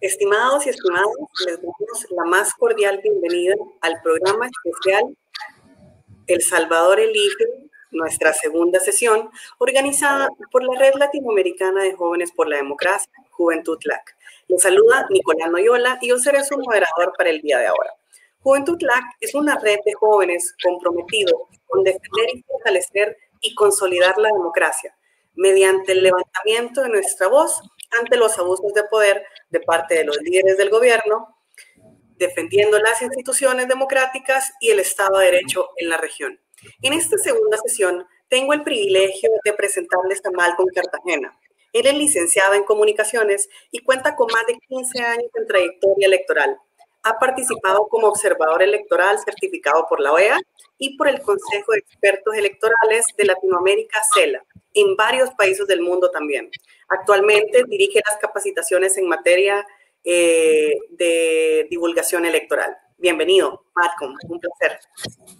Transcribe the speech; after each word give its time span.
Estimados 0.00 0.64
y 0.64 0.68
estimadas, 0.68 1.08
les 1.44 1.56
damos 1.60 2.06
la 2.10 2.24
más 2.24 2.54
cordial 2.54 3.00
bienvenida 3.02 3.56
al 3.80 4.00
programa 4.00 4.46
especial 4.46 5.02
El 6.28 6.40
Salvador 6.40 7.00
Elige, 7.00 7.44
nuestra 7.90 8.32
segunda 8.32 8.78
sesión, 8.78 9.28
organizada 9.58 10.28
por 10.52 10.62
la 10.62 10.78
Red 10.78 10.94
Latinoamericana 10.94 11.82
de 11.82 11.94
Jóvenes 11.94 12.30
por 12.30 12.48
la 12.48 12.58
Democracia, 12.58 13.10
Juventud 13.30 13.76
LAC. 13.82 14.16
Les 14.46 14.62
saluda 14.62 15.08
Nicolás 15.10 15.50
Noyola 15.50 15.98
y 16.00 16.10
yo 16.10 16.18
seré 16.18 16.44
su 16.44 16.56
moderador 16.56 17.12
para 17.18 17.30
el 17.30 17.40
día 17.40 17.58
de 17.58 17.66
ahora. 17.66 17.92
Juventud 18.38 18.80
LAC 18.80 19.02
es 19.20 19.34
una 19.34 19.58
red 19.58 19.80
de 19.84 19.94
jóvenes 19.94 20.54
comprometidos 20.62 21.42
con 21.66 21.82
defender 21.82 22.26
y 22.34 22.42
fortalecer 22.42 23.16
y 23.40 23.52
consolidar 23.56 24.16
la 24.18 24.28
democracia 24.28 24.96
mediante 25.34 25.90
el 25.90 26.04
levantamiento 26.04 26.82
de 26.82 26.88
nuestra 26.90 27.26
voz 27.26 27.60
ante 27.98 28.16
los 28.16 28.38
abusos 28.38 28.72
de 28.74 28.84
poder 28.84 29.24
de 29.50 29.60
parte 29.60 29.94
de 29.94 30.04
los 30.04 30.18
líderes 30.20 30.56
del 30.56 30.70
gobierno, 30.70 31.36
defendiendo 32.16 32.78
las 32.78 33.00
instituciones 33.02 33.68
democráticas 33.68 34.52
y 34.60 34.70
el 34.70 34.80
Estado 34.80 35.18
de 35.18 35.26
Derecho 35.26 35.70
en 35.76 35.88
la 35.88 35.96
región. 35.96 36.40
En 36.82 36.92
esta 36.92 37.16
segunda 37.18 37.56
sesión 37.58 38.06
tengo 38.28 38.52
el 38.52 38.62
privilegio 38.62 39.30
de 39.44 39.52
presentarles 39.52 40.24
a 40.24 40.30
Malcolm 40.30 40.68
Cartagena. 40.74 41.38
Él 41.72 41.86
es 41.86 41.94
licenciado 41.94 42.54
en 42.54 42.64
comunicaciones 42.64 43.48
y 43.70 43.80
cuenta 43.80 44.16
con 44.16 44.26
más 44.32 44.46
de 44.46 44.58
15 44.68 45.02
años 45.02 45.30
en 45.34 45.46
trayectoria 45.46 46.06
electoral. 46.06 46.58
Ha 47.04 47.18
participado 47.18 47.86
como 47.88 48.08
observador 48.08 48.62
electoral 48.62 49.18
certificado 49.18 49.86
por 49.88 50.00
la 50.00 50.12
OEA 50.12 50.38
y 50.78 50.96
por 50.96 51.08
el 51.08 51.20
Consejo 51.22 51.72
de 51.72 51.78
Expertos 51.78 52.34
Electorales 52.34 53.06
de 53.16 53.24
Latinoamérica, 53.24 54.00
CELA, 54.12 54.44
en 54.74 54.96
varios 54.96 55.30
países 55.30 55.66
del 55.66 55.80
mundo 55.80 56.10
también. 56.10 56.50
Actualmente 56.88 57.64
dirige 57.68 58.00
las 58.08 58.18
capacitaciones 58.18 58.96
en 58.96 59.08
materia 59.08 59.66
eh, 60.04 60.74
de 60.90 61.66
divulgación 61.70 62.24
electoral. 62.24 62.76
Bienvenido, 62.96 63.64
Malcolm, 63.74 64.16
un 64.28 64.40
placer. 64.40 64.80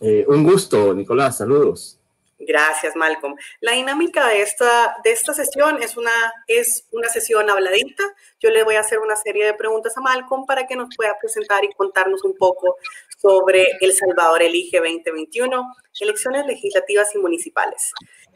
Eh, 0.01 0.25
un 0.29 0.45
gusto, 0.45 0.95
Nicolás, 0.95 1.39
saludos. 1.39 1.99
Gracias, 2.41 2.95
Malcolm. 2.95 3.35
La 3.61 3.73
dinámica 3.73 4.29
de 4.29 4.43
esta, 4.43 4.97
de 5.03 5.11
esta 5.11 5.35
sesión 5.35 5.83
es 5.83 5.97
una, 5.97 6.13
es 6.47 6.87
una 6.93 7.09
sesión 7.09 7.51
habladita. 7.51 8.05
Yo 8.39 8.51
le 8.51 8.63
voy 8.63 8.77
a 8.77 8.81
hacer 8.81 9.01
una 9.01 9.17
serie 9.17 9.45
de 9.45 9.55
preguntas 9.55 9.97
a 9.97 10.01
Malcolm 10.01 10.47
para 10.47 10.67
que 10.67 10.77
nos 10.77 10.95
pueda 10.97 11.19
presentar 11.21 11.65
y 11.65 11.73
contarnos 11.73 12.23
un 12.23 12.37
poco 12.37 12.77
sobre 13.21 13.67
El 13.81 13.93
Salvador 13.93 14.43
Elige 14.43 14.79
2021, 14.79 15.75
elecciones 16.01 16.47
legislativas 16.47 17.13
y 17.15 17.19
municipales. 17.19 17.93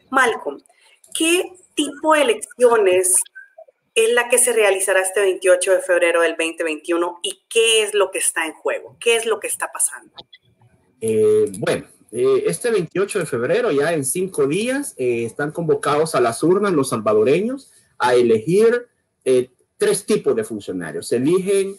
Malcolm, 0.09 0.61
¿qué 1.13 1.53
tipo 1.75 2.13
de 2.13 2.21
elecciones 2.21 3.15
es 3.95 4.13
la 4.13 4.29
que 4.29 4.37
se 4.37 4.53
realizará 4.53 5.01
este 5.01 5.21
28 5.21 5.71
de 5.73 5.79
febrero 5.81 6.21
del 6.21 6.31
2021 6.31 7.19
y 7.21 7.43
qué 7.49 7.83
es 7.83 7.93
lo 7.93 8.11
que 8.11 8.19
está 8.19 8.45
en 8.45 8.53
juego? 8.53 8.97
¿Qué 8.99 9.15
es 9.15 9.25
lo 9.25 9.39
que 9.39 9.47
está 9.47 9.71
pasando? 9.71 10.13
Eh, 10.99 11.51
bueno, 11.59 11.85
eh, 12.15 12.43
este 12.45 12.69
28 12.69 13.19
de 13.19 13.25
febrero, 13.25 13.71
ya 13.71 13.91
en 13.91 14.05
cinco 14.05 14.45
días, 14.45 14.93
eh, 14.97 15.25
están 15.25 15.51
convocados 15.51 16.13
a 16.13 16.21
las 16.21 16.43
urnas 16.43 16.71
los 16.71 16.89
salvadoreños 16.89 17.71
a 17.97 18.13
elegir 18.13 18.87
eh, 19.25 19.49
tres 19.77 20.05
tipos 20.05 20.35
de 20.35 20.43
funcionarios. 20.43 21.07
Se 21.07 21.15
eligen 21.15 21.75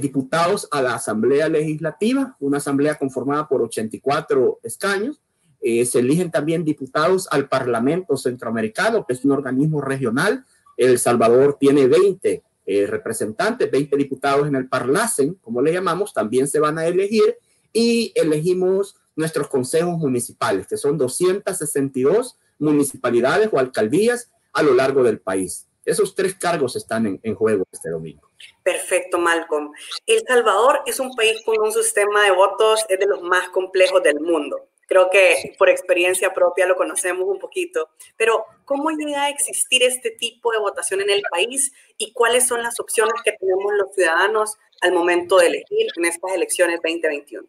diputados 0.00 0.68
a 0.70 0.80
la 0.80 0.94
Asamblea 0.94 1.48
Legislativa, 1.48 2.36
una 2.38 2.58
asamblea 2.58 2.94
conformada 2.94 3.48
por 3.48 3.60
84 3.60 4.60
escaños. 4.62 5.20
Se 5.62 5.98
eligen 6.00 6.30
también 6.30 6.64
diputados 6.64 7.28
al 7.30 7.48
Parlamento 7.48 8.16
Centroamericano, 8.16 9.06
que 9.06 9.14
es 9.14 9.24
un 9.24 9.32
organismo 9.32 9.80
regional. 9.80 10.44
El 10.76 10.98
Salvador 10.98 11.56
tiene 11.58 11.86
20 11.86 12.42
representantes, 12.86 13.70
20 13.70 13.96
diputados 13.96 14.48
en 14.48 14.56
el 14.56 14.68
Parlacen, 14.68 15.34
como 15.42 15.62
le 15.62 15.72
llamamos, 15.72 16.12
también 16.12 16.48
se 16.48 16.60
van 16.60 16.78
a 16.78 16.86
elegir 16.86 17.36
y 17.72 18.12
elegimos 18.14 18.96
nuestros 19.16 19.48
consejos 19.48 19.96
municipales, 19.98 20.66
que 20.66 20.76
son 20.76 20.98
262 20.98 22.38
municipalidades 22.58 23.48
o 23.52 23.58
alcaldías 23.58 24.30
a 24.52 24.62
lo 24.62 24.74
largo 24.74 25.02
del 25.02 25.20
país. 25.20 25.66
Esos 25.84 26.14
tres 26.14 26.36
cargos 26.36 26.76
están 26.76 27.18
en, 27.22 27.34
juego 27.34 27.64
este 27.72 27.90
domingo. 27.90 28.28
Perfecto, 28.62 29.18
Malcolm. 29.18 29.72
El 30.06 30.22
Salvador 30.26 30.80
es 30.86 31.00
un 31.00 31.14
país 31.16 31.42
con 31.44 31.60
un 31.60 31.72
sistema 31.72 32.24
de 32.24 32.30
votos, 32.30 32.84
es 32.88 32.98
de 32.98 33.06
los 33.06 33.20
más 33.22 33.48
complejos 33.48 34.00
del 34.02 34.20
mundo. 34.20 34.68
Creo 34.86 35.08
que 35.10 35.54
por 35.58 35.68
experiencia 35.68 36.34
propia 36.34 36.66
lo 36.66 36.76
conocemos 36.76 37.26
un 37.26 37.38
poquito. 37.38 37.90
Pero, 38.16 38.44
¿cómo 38.64 38.90
llega 38.90 39.24
a 39.24 39.30
existir 39.30 39.82
este 39.82 40.10
tipo 40.10 40.52
de 40.52 40.58
votación 40.58 41.00
en 41.00 41.10
el 41.10 41.22
país 41.30 41.72
y 41.98 42.12
cuáles 42.12 42.46
son 42.46 42.62
las 42.62 42.78
opciones 42.80 43.14
que 43.24 43.32
tenemos 43.32 43.72
los 43.74 43.94
ciudadanos 43.94 44.56
al 44.80 44.92
momento 44.92 45.38
de 45.38 45.46
elegir 45.46 45.86
en 45.96 46.04
estas 46.04 46.32
elecciones 46.32 46.80
2021? 46.82 47.48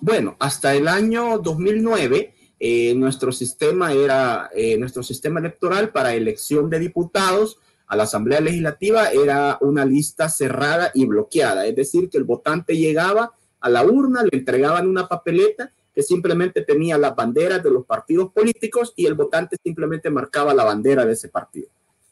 Bueno, 0.00 0.36
hasta 0.38 0.74
el 0.74 0.88
año 0.88 1.38
2009, 1.38 2.34
eh, 2.58 2.94
nuestro 2.94 3.32
sistema 3.32 3.92
era, 3.92 4.50
eh, 4.54 4.76
nuestro 4.76 5.02
sistema 5.02 5.40
electoral 5.40 5.90
para 5.90 6.14
elección 6.14 6.68
de 6.68 6.78
diputados 6.78 7.58
a 7.86 7.96
la 7.96 8.04
Asamblea 8.04 8.40
Legislativa 8.40 9.10
era 9.10 9.58
una 9.60 9.84
lista 9.84 10.28
cerrada 10.28 10.90
y 10.94 11.06
bloqueada, 11.06 11.66
es 11.66 11.76
decir, 11.76 12.10
que 12.10 12.18
el 12.18 12.24
votante 12.24 12.76
llegaba 12.76 13.32
a 13.60 13.68
la 13.68 13.84
urna, 13.84 14.22
le 14.22 14.38
entregaban 14.38 14.88
una 14.88 15.08
papeleta 15.08 15.72
que 15.96 16.02
simplemente 16.02 16.60
tenía 16.60 16.98
las 16.98 17.16
banderas 17.16 17.62
de 17.62 17.70
los 17.70 17.86
partidos 17.86 18.30
políticos 18.30 18.92
y 18.96 19.06
el 19.06 19.14
votante 19.14 19.56
simplemente 19.64 20.10
marcaba 20.10 20.52
la 20.52 20.62
bandera 20.62 21.06
de 21.06 21.14
ese 21.14 21.30
partido. 21.30 21.68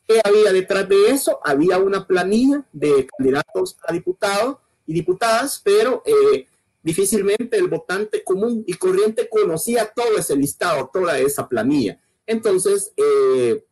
¿Qué 0.09 0.23
había 0.25 0.55
detrás 0.55 0.89
de 0.89 1.11
eso? 1.11 1.39
Había 1.45 1.77
una 1.77 2.07
planilla 2.07 2.65
de 2.73 3.07
candidatos 3.07 3.77
a 3.87 3.93
diputados 3.93 4.57
y 4.87 4.95
diputadas, 4.95 5.61
pero 5.63 6.03
eh, 6.07 6.47
difícilmente 6.83 7.59
el 7.59 7.69
votante 7.69 8.25
común 8.25 8.65
y 8.67 8.73
corriente 8.73 9.29
conocía 9.29 9.93
todo 9.95 10.17
ese 10.17 10.35
listado, 10.35 10.89
toda 10.91 11.19
esa 11.19 11.47
planilla. 11.47 12.01
Entonces, 12.27 12.91
eh, 12.97 13.67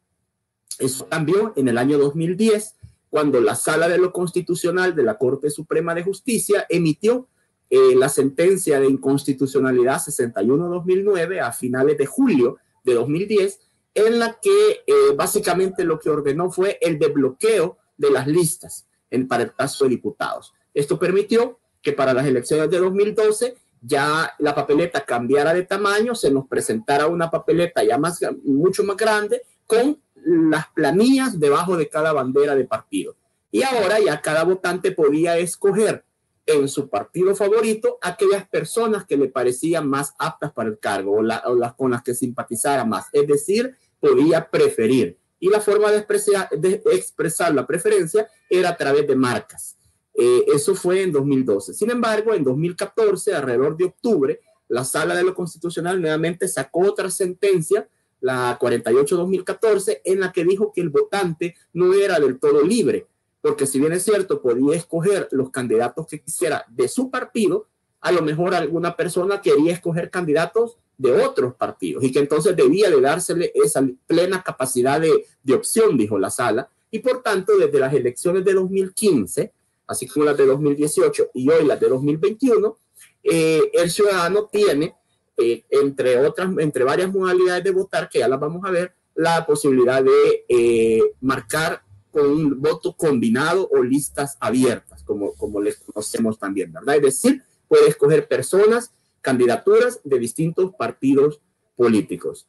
eso 0.78 1.08
cambió 1.08 1.54
en 1.56 1.68
el 1.68 1.78
año 1.78 1.96
2010, 1.96 2.74
cuando 3.08 3.40
la 3.40 3.54
Sala 3.54 3.88
de 3.88 3.96
lo 3.96 4.12
Constitucional 4.12 4.94
de 4.94 5.04
la 5.04 5.16
Corte 5.16 5.48
Suprema 5.48 5.94
de 5.94 6.02
Justicia 6.02 6.66
emitió 6.68 7.28
eh, 7.74 7.94
la 7.96 8.10
sentencia 8.10 8.78
de 8.78 8.86
inconstitucionalidad 8.86 9.96
61-2009 9.96 11.40
a 11.40 11.52
finales 11.52 11.96
de 11.96 12.04
julio 12.04 12.58
de 12.84 12.92
2010, 12.92 13.60
en 13.94 14.18
la 14.18 14.38
que 14.42 14.82
eh, 14.86 15.14
básicamente 15.16 15.82
lo 15.82 15.98
que 15.98 16.10
ordenó 16.10 16.50
fue 16.50 16.76
el 16.82 16.98
desbloqueo 16.98 17.78
de 17.96 18.10
las 18.10 18.26
listas 18.26 18.86
en, 19.08 19.26
para 19.26 19.44
el 19.44 19.54
caso 19.54 19.84
de 19.84 19.90
diputados. 19.90 20.52
Esto 20.74 20.98
permitió 20.98 21.60
que 21.80 21.94
para 21.94 22.12
las 22.12 22.26
elecciones 22.26 22.68
de 22.68 22.78
2012 22.78 23.54
ya 23.80 24.34
la 24.38 24.54
papeleta 24.54 25.06
cambiara 25.06 25.54
de 25.54 25.62
tamaño, 25.62 26.14
se 26.14 26.30
nos 26.30 26.46
presentara 26.46 27.06
una 27.06 27.30
papeleta 27.30 27.82
ya 27.82 27.96
más, 27.96 28.20
mucho 28.44 28.84
más 28.84 28.98
grande 28.98 29.40
con 29.66 29.98
las 30.14 30.66
planillas 30.74 31.40
debajo 31.40 31.78
de 31.78 31.88
cada 31.88 32.12
bandera 32.12 32.54
de 32.54 32.66
partido. 32.66 33.16
Y 33.50 33.62
ahora 33.62 33.98
ya 33.98 34.20
cada 34.20 34.44
votante 34.44 34.92
podía 34.92 35.38
escoger 35.38 36.04
en 36.47 36.69
su 36.69 36.88
partido 36.88 37.34
favorito 37.34 37.98
aquellas 38.03 38.48
personas 38.48 39.04
que 39.06 39.16
le 39.16 39.28
parecían 39.28 39.88
más 39.88 40.14
aptas 40.19 40.53
para 40.53 40.69
el 40.69 40.78
cargo 40.78 41.19
o, 41.19 41.22
las 41.22 41.75
con 41.75 41.91
las 41.92 42.03
que 42.03 42.14
simpatizara 42.14 42.84
más. 42.84 43.06
Es 43.12 43.26
decir, 43.26 43.76
podía 44.00 44.48
preferir. 44.50 45.19
Y 45.38 45.48
la 45.48 45.60
forma 45.60 45.91
de 45.91 45.98
expresar, 45.98 46.48
de 46.50 46.82
expresar 46.92 47.54
la 47.54 47.66
preferencia 47.66 48.28
era 48.48 48.70
a 48.70 48.76
través 48.76 49.06
de 49.06 49.16
marcas. 49.16 49.76
Eh, 50.14 50.44
eso 50.54 50.75
fue 50.75 51.02
en 51.02 51.12
2012. 51.12 51.75
Sin 51.75 51.91
embargo, 51.91 52.34
en 52.34 52.44
2014, 52.44 53.34
alrededor 53.34 53.76
de 53.76 53.84
octubre, 53.86 54.41
la 54.69 54.84
Sala 54.84 55.14
de 55.14 55.25
lo 55.25 55.34
Constitucional 55.34 56.00
nuevamente 56.00 56.48
sacó 56.48 56.81
otra 56.81 57.10
sentencia, 57.10 57.88
la 58.20 58.58
48-2014, 58.58 60.00
en 60.04 60.20
la 60.20 60.32
que 60.32 60.44
dijo 60.44 60.72
que 60.72 60.81
el 60.81 60.91
votante 60.91 61.56
no 61.72 61.92
era 61.92 62.20
del 62.20 62.38
todo 62.38 62.62
libre, 62.62 63.06
porque 63.42 63.66
si 63.66 63.78
bien 63.78 63.92
es 63.92 64.04
cierto, 64.04 64.41
podía 64.41 64.76
escoger 64.76 65.28
los 65.32 65.50
candidatos 65.50 66.06
que 66.06 66.20
quisiera 66.20 66.64
de 66.69 66.88
su 66.88 67.11
partido, 67.11 67.66
a 68.00 68.12
lo 68.12 68.22
mejor 68.22 68.55
alguna 68.55 68.96
persona 68.96 69.43
quería 69.43 69.72
escoger 69.72 70.11
candidatos 70.11 70.78
de 70.96 71.12
otros 71.12 71.55
partidos 71.55 72.05
y 72.05 72.12
que 72.12 72.20
entonces 72.20 72.56
debía 72.56 72.88
de 72.88 73.00
dársele 73.00 73.52
esa 73.55 73.87
plena 74.06 74.43
capacidad 74.43 75.00
de, 75.00 75.26
de 75.43 75.55
opción, 75.55 75.96
dijo 75.96 76.19
la 76.19 76.31
sala. 76.31 76.69
Y 76.90 77.00
por 77.00 77.22
tanto, 77.22 77.56
desde 77.56 77.78
las 77.78 77.93
elecciones 77.93 78.44
de 78.44 78.55
2015, 78.55 79.52
así 79.87 80.06
como 80.06 80.25
las 80.25 80.37
de 80.37 80.46
2018 80.46 81.31
y 81.34 81.49
hoy 81.50 81.64
las 81.64 81.81
de 81.81 81.88
2021, 81.88 82.76
eh, 83.25 83.70
el 83.72 83.90
ciudadano 83.90 84.46
tiene, 84.46 84.94
eh, 85.37 85.64
entre 85.70 86.19
otras, 86.19 86.50
entre 86.58 86.84
varias 86.84 87.12
modalidades 87.12 87.64
de 87.64 87.70
votar, 87.70 88.08
que 88.08 88.20
ya 88.20 88.28
las 88.28 88.40
vamos 88.40 88.64
a 88.64 88.70
ver, 88.70 88.94
la 89.14 89.44
posibilidad 89.46 90.02
de 90.02 90.44
eh, 90.49 91.02
marcar 91.20 91.82
con 92.12 92.26
un 92.26 92.61
voto 92.61 92.94
combinado 92.97 93.69
o 93.73 93.82
listas 93.82 94.37
abiertas, 94.38 95.03
como, 95.03 95.35
como 95.35 95.61
les 95.61 95.79
conocemos 95.79 96.38
también, 96.38 96.73
¿verdad? 96.73 96.97
Es 96.97 97.03
decir, 97.03 97.43
puede 97.67 97.88
escoger 97.88 98.29
personas, 98.29 98.93
candidaturas 99.20 100.00
de 100.05 100.19
distintos 100.19 100.75
partidos 100.75 101.41
políticos. 101.75 102.47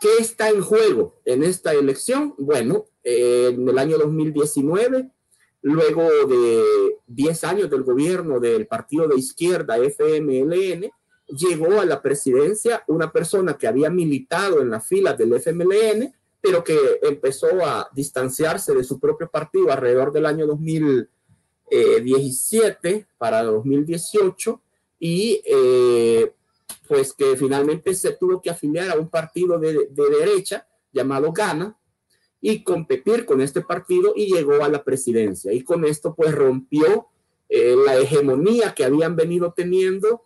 ¿Qué 0.00 0.08
está 0.18 0.48
en 0.50 0.62
juego 0.62 1.20
en 1.24 1.42
esta 1.42 1.72
elección? 1.72 2.34
Bueno, 2.38 2.86
en 3.04 3.68
el 3.68 3.78
año 3.78 3.98
2019 3.98 5.10
luego 5.66 6.02
de 6.28 6.62
10 7.08 7.44
años 7.44 7.68
del 7.68 7.82
gobierno 7.82 8.38
del 8.38 8.68
partido 8.68 9.08
de 9.08 9.16
izquierda 9.16 9.76
FMLN, 9.78 10.88
llegó 11.26 11.80
a 11.80 11.84
la 11.84 12.00
presidencia 12.00 12.84
una 12.86 13.10
persona 13.10 13.58
que 13.58 13.66
había 13.66 13.90
militado 13.90 14.60
en 14.60 14.70
las 14.70 14.86
filas 14.86 15.18
del 15.18 15.32
FMLN, 15.34 16.14
pero 16.46 16.62
que 16.62 17.00
empezó 17.02 17.66
a 17.66 17.90
distanciarse 17.92 18.72
de 18.72 18.84
su 18.84 19.00
propio 19.00 19.28
partido 19.28 19.72
alrededor 19.72 20.12
del 20.12 20.26
año 20.26 20.46
2017 20.46 23.08
para 23.18 23.42
2018 23.42 24.62
y 25.00 25.42
eh, 25.44 26.32
pues 26.86 27.12
que 27.14 27.36
finalmente 27.36 27.92
se 27.96 28.12
tuvo 28.12 28.40
que 28.40 28.50
afiliar 28.50 28.90
a 28.90 29.00
un 29.00 29.08
partido 29.08 29.58
de, 29.58 29.88
derecha 29.90 30.68
llamado 30.92 31.32
Gana 31.32 31.76
y 32.40 32.62
competir 32.62 33.26
con 33.26 33.40
este 33.40 33.62
partido 33.62 34.12
y 34.14 34.32
llegó 34.32 34.62
a 34.62 34.68
la 34.68 34.84
presidencia. 34.84 35.52
Y 35.52 35.64
con 35.64 35.84
esto 35.84 36.14
pues 36.14 36.32
rompió 36.32 37.08
eh, 37.48 37.74
la 37.84 37.96
hegemonía 37.96 38.72
que 38.72 38.84
habían 38.84 39.16
venido 39.16 39.52
teniendo 39.52 40.22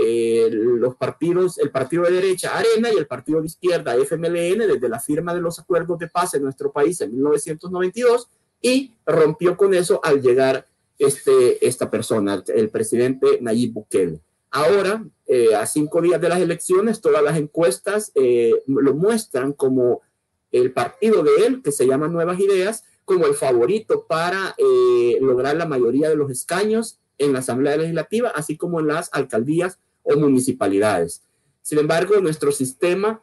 eh, 0.00 0.48
los 0.50 0.94
partidos, 0.94 1.58
el 1.58 1.70
partido 1.70 2.04
de 2.04 2.12
derecha 2.12 2.56
Arena 2.56 2.92
y 2.92 2.96
el 2.96 3.06
partido 3.06 3.40
de 3.40 3.46
izquierda 3.46 3.96
FMLN 3.96 4.58
desde 4.58 4.88
la 4.88 5.00
firma 5.00 5.34
de 5.34 5.40
los 5.40 5.58
acuerdos 5.58 5.98
de 5.98 6.08
paz 6.08 6.34
en 6.34 6.42
nuestro 6.42 6.70
país 6.70 7.00
en 7.00 7.14
1992 7.14 8.28
y 8.62 8.94
rompió 9.04 9.56
con 9.56 9.74
eso 9.74 10.00
al 10.04 10.22
llegar 10.22 10.66
este, 10.98 11.66
esta 11.66 11.90
persona, 11.90 12.42
el 12.54 12.70
presidente 12.70 13.38
Nayib 13.40 13.72
Bukele. 13.72 14.20
Ahora, 14.50 15.04
eh, 15.26 15.54
a 15.54 15.66
cinco 15.66 16.00
días 16.00 16.20
de 16.20 16.28
las 16.28 16.40
elecciones, 16.40 17.00
todas 17.00 17.22
las 17.22 17.36
encuestas 17.36 18.12
eh, 18.14 18.52
lo 18.66 18.94
muestran 18.94 19.52
como 19.52 20.02
el 20.50 20.72
partido 20.72 21.22
de 21.22 21.46
él, 21.46 21.62
que 21.62 21.72
se 21.72 21.86
llama 21.86 22.08
Nuevas 22.08 22.40
Ideas, 22.40 22.84
como 23.04 23.26
el 23.26 23.34
favorito 23.34 24.06
para 24.06 24.54
eh, 24.58 25.18
lograr 25.20 25.56
la 25.56 25.66
mayoría 25.66 26.08
de 26.08 26.16
los 26.16 26.30
escaños 26.30 26.98
en 27.18 27.32
la 27.32 27.40
Asamblea 27.40 27.76
Legislativa, 27.76 28.30
así 28.34 28.56
como 28.56 28.80
en 28.80 28.88
las 28.88 29.10
alcaldías 29.12 29.78
o 30.02 30.16
municipalidades. 30.16 31.22
Sin 31.62 31.78
embargo, 31.78 32.20
nuestro 32.20 32.52
sistema, 32.52 33.22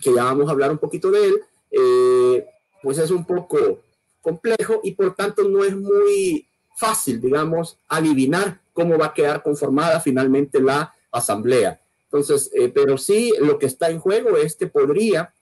que 0.00 0.14
ya 0.14 0.24
vamos 0.24 0.48
a 0.48 0.52
hablar 0.52 0.70
un 0.70 0.78
poquito 0.78 1.10
de 1.10 1.26
él, 1.26 2.44
pues 2.82 2.98
es 2.98 3.10
un 3.10 3.24
poco 3.24 3.80
complejo 4.20 4.80
y 4.82 4.92
por 4.92 5.14
tanto 5.14 5.48
no 5.48 5.64
es 5.64 5.76
muy 5.76 6.46
fácil, 6.76 7.20
digamos, 7.20 7.78
adivinar 7.88 8.60
cómo 8.72 8.98
va 8.98 9.06
a 9.06 9.14
quedar 9.14 9.42
conformada 9.42 10.00
finalmente 10.00 10.60
la 10.60 10.92
asamblea. 11.12 11.80
Entonces, 12.04 12.50
eh, 12.54 12.68
pero 12.68 12.98
sí 12.98 13.32
lo 13.40 13.58
que 13.58 13.66
está 13.66 13.90
en 13.90 14.00
juego 14.00 14.36
es 14.36 14.56
que 14.56 14.66
podría, 14.66 15.32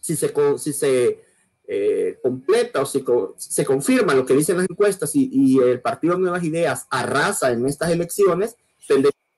si 0.00 0.16
se, 0.16 0.32
si 0.58 0.72
se 0.72 1.24
eh, 1.66 2.18
completa 2.22 2.82
o 2.82 2.86
si 2.86 3.04
se 3.36 3.64
confirma 3.64 4.14
lo 4.14 4.26
que 4.26 4.34
dicen 4.34 4.58
las 4.58 4.68
encuestas 4.68 5.12
y, 5.14 5.58
el 5.60 5.80
Partido 5.80 6.18
Nuevas 6.18 6.44
Ideas 6.44 6.86
arrasa 6.90 7.52
en 7.52 7.66
estas 7.66 7.90
elecciones, 7.90 8.56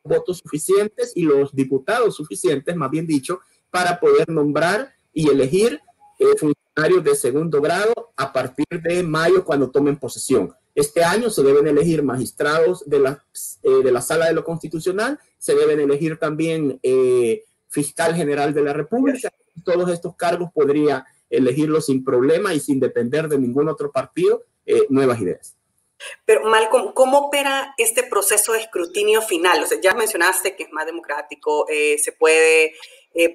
votos 0.07 0.39
suficientes 0.39 1.13
y 1.15 1.23
los 1.23 1.55
diputados 1.55 2.17
suficientes, 2.17 2.75
más 2.77 2.91
bien 2.91 3.07
dicho, 3.07 3.41
para 3.71 3.99
poder 4.01 4.29
nombrar 4.29 4.93
y 5.13 5.29
elegir 5.29 5.81
eh, 6.19 6.25
funcionarios 6.39 7.05
de 7.05 7.15
segundo 7.15 7.61
grado 7.61 7.93
a 8.17 8.33
partir 8.33 8.67
de 8.83 9.03
mayo 9.03 9.45
cuando 9.45 9.71
tomen 9.71 9.99
posesión. 9.99 10.55
Este 10.75 11.03
año 11.03 11.31
se 11.31 11.43
deben 11.43 11.67
elegir 11.67 12.03
magistrados 12.03 12.89
de 12.89 13.01
la, 13.01 13.25
eh, 13.63 13.83
de 13.83 13.93
la 13.93 14.03
Sala 14.03 14.27
de 14.27 14.35
lo 14.35 14.45
Constitucional, 14.45 15.19
se 15.39 15.55
deben 15.55 15.81
elegir 15.81 16.19
también 16.19 16.79
eh, 16.83 17.45
fiscal 17.69 18.15
general 18.15 18.53
de 18.53 18.63
la 18.63 18.73
República. 18.73 19.31
Todos 19.65 19.91
estos 19.91 20.17
cargos 20.17 20.51
podría 20.53 21.07
elegirlos 21.31 21.87
sin 21.87 22.05
problema 22.05 22.55
y 22.55 22.61
sin 22.61 22.79
depender 22.79 23.29
de 23.29 23.39
ningún 23.39 23.69
otro 23.69 23.91
partido. 23.91 24.43
Eh, 24.69 24.85
nuevas 24.89 25.21
ideas. 25.21 25.57
Pero 26.25 26.45
Malcolm, 26.45 26.93
¿cómo 26.93 27.19
opera 27.19 27.75
este 27.79 28.03
proceso 28.03 28.53
de 28.53 28.61
escrutinio 28.61 29.23
final? 29.23 29.63
O 29.63 29.67
sea, 29.67 29.81
ya 29.81 29.95
mencionaste 29.95 30.55
que 30.55 30.65
es 30.65 30.73
más 30.73 30.87
democrático, 30.87 31.67
se 31.69 32.13
puede, 32.13 32.75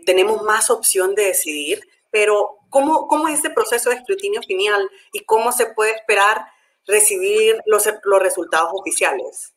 tenemos 0.05 0.43
más 0.43 0.69
opción 0.69 1.15
de 1.15 1.25
decidir, 1.25 1.81
pero 2.11 2.57
¿cómo, 2.69 3.07
¿cómo 3.07 3.27
es 3.27 3.35
este 3.35 3.49
proceso 3.49 3.89
de 3.89 3.95
escrutinio 3.95 4.41
final 4.43 4.89
y 5.11 5.23
cómo 5.25 5.51
se 5.51 5.67
puede 5.67 5.91
esperar 5.95 6.45
recibir 6.85 7.57
los, 7.65 7.87
los 8.03 8.19
resultados 8.21 8.69
oficiales? 8.73 9.53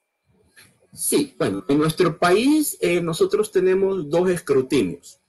Sí, 0.95 1.35
bueno, 1.39 1.65
en 1.69 1.79
nuestro 1.79 2.19
país 2.19 2.79
eh, 2.81 3.01
nosotros 3.01 3.51
tenemos 3.51 4.09
dos 4.09 4.31
escrutinios. 4.31 5.21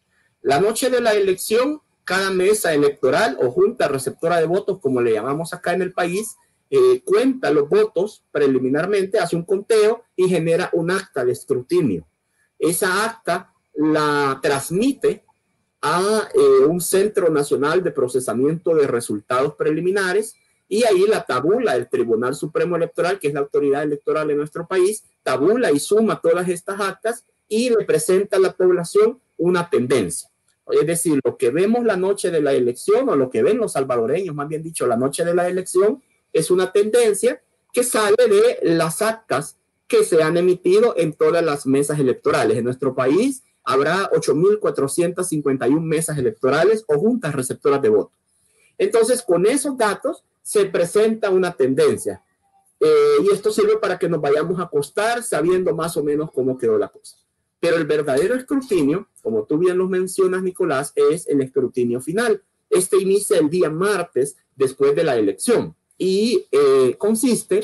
La 0.41 0.59
noche 0.59 0.91
de 0.91 1.01
la 1.01 1.13
elección, 1.13 1.81
cada 2.03 2.29
mesa 2.29 2.73
electoral 2.73 3.37
o 3.41 3.49
junta 3.49 3.87
receptora 3.87 4.39
de 4.39 4.45
votos, 4.45 4.79
como 4.79 5.01
le 5.01 5.13
llamamos 5.13 5.53
acá 5.53 5.73
en 5.73 5.81
el 5.81 5.91
país, 5.91 6.37
eh, 6.75 7.01
cuenta 7.03 7.51
los 7.51 7.69
votos 7.69 8.23
preliminarmente, 8.31 9.19
hace 9.19 9.35
un 9.35 9.43
conteo 9.43 10.03
y 10.15 10.27
genera 10.27 10.69
un 10.73 10.91
acta 10.91 11.23
de 11.23 11.31
escrutinio. 11.31 12.07
Esa 12.57 13.05
acta 13.05 13.53
la 13.75 14.39
transmite 14.41 15.23
a 15.81 16.29
eh, 16.33 16.65
un 16.65 16.81
Centro 16.81 17.29
Nacional 17.29 17.83
de 17.83 17.91
Procesamiento 17.91 18.73
de 18.75 18.87
Resultados 18.87 19.55
Preliminares 19.55 20.35
y 20.67 20.83
ahí 20.83 21.05
la 21.07 21.23
tabula, 21.25 21.75
el 21.75 21.89
Tribunal 21.89 22.33
Supremo 22.35 22.75
Electoral, 22.75 23.19
que 23.19 23.27
es 23.27 23.33
la 23.33 23.41
autoridad 23.41 23.83
electoral 23.83 24.27
de 24.27 24.35
nuestro 24.35 24.67
país, 24.67 25.03
tabula 25.21 25.71
y 25.71 25.79
suma 25.79 26.19
todas 26.21 26.49
estas 26.49 26.79
actas 26.81 27.25
y 27.47 27.69
le 27.69 27.85
presenta 27.85 28.37
a 28.37 28.39
la 28.39 28.53
población 28.53 29.19
una 29.37 29.69
tendencia. 29.69 30.29
Es 30.67 30.87
decir, 30.87 31.19
lo 31.23 31.37
que 31.37 31.51
vemos 31.51 31.85
la 31.85 31.95
noche 31.95 32.31
de 32.31 32.41
la 32.41 32.53
elección 32.53 33.07
o 33.09 33.15
lo 33.15 33.29
que 33.29 33.43
ven 33.43 33.57
los 33.57 33.73
salvadoreños, 33.73 34.33
más 34.33 34.47
bien 34.47 34.63
dicho, 34.63 34.87
la 34.87 34.97
noche 34.97 35.23
de 35.23 35.35
la 35.35 35.47
elección, 35.47 36.01
es 36.35 36.51
una 36.51 36.73
tendencia 36.73 37.41
que 37.71 37.83
sale 37.83 38.17
de 38.17 38.59
las 38.61 39.01
actas 39.01 39.57
que 39.87 40.03
se 40.03 40.21
han 40.21 40.35
emitido 40.35 40.93
en 40.97 41.13
todas 41.13 41.43
las 41.43 41.65
mesas 41.65 41.97
electorales. 41.97 42.57
En 42.57 42.65
nuestro 42.65 42.93
país 42.93 43.41
habrá 43.63 44.11
8.451 44.11 45.79
mesas 45.79 46.17
electorales 46.17 46.83
o 46.87 46.99
juntas 46.99 47.33
receptoras 47.33 47.81
de 47.81 47.89
voto. 47.89 48.11
Entonces, 48.77 49.21
con 49.21 49.45
esos 49.45 49.77
datos, 49.77 50.25
se 50.43 50.65
presenta 50.65 51.29
una 51.29 51.53
tendencia. 51.53 52.21
Eh, 52.81 53.17
y 53.23 53.33
esto 53.33 53.49
sirve 53.49 53.77
para 53.77 53.97
que 53.97 54.09
nos 54.09 54.19
vayamos 54.19 54.59
a 54.59 54.63
acostar 54.63 55.23
sabiendo 55.23 55.73
más 55.73 55.95
o 55.95 56.03
menos 56.03 56.31
cómo 56.33 56.57
quedó 56.57 56.77
la 56.77 56.89
cosa. 56.89 57.15
Pero 57.61 57.77
el 57.77 57.85
verdadero 57.85 58.35
escrutinio, 58.35 59.07
como 59.21 59.45
tú 59.45 59.57
bien 59.57 59.77
lo 59.77 59.87
mencionas, 59.87 60.43
Nicolás, 60.43 60.91
es 60.95 61.29
el 61.29 61.41
escrutinio 61.41 62.01
final. 62.01 62.43
Este 62.69 62.97
inicia 62.97 63.39
el 63.39 63.49
día 63.49 63.69
martes 63.69 64.35
después 64.57 64.93
de 64.95 65.05
la 65.05 65.15
elección 65.15 65.75
y 65.97 66.45
eh, 66.51 66.95
consiste 66.97 67.63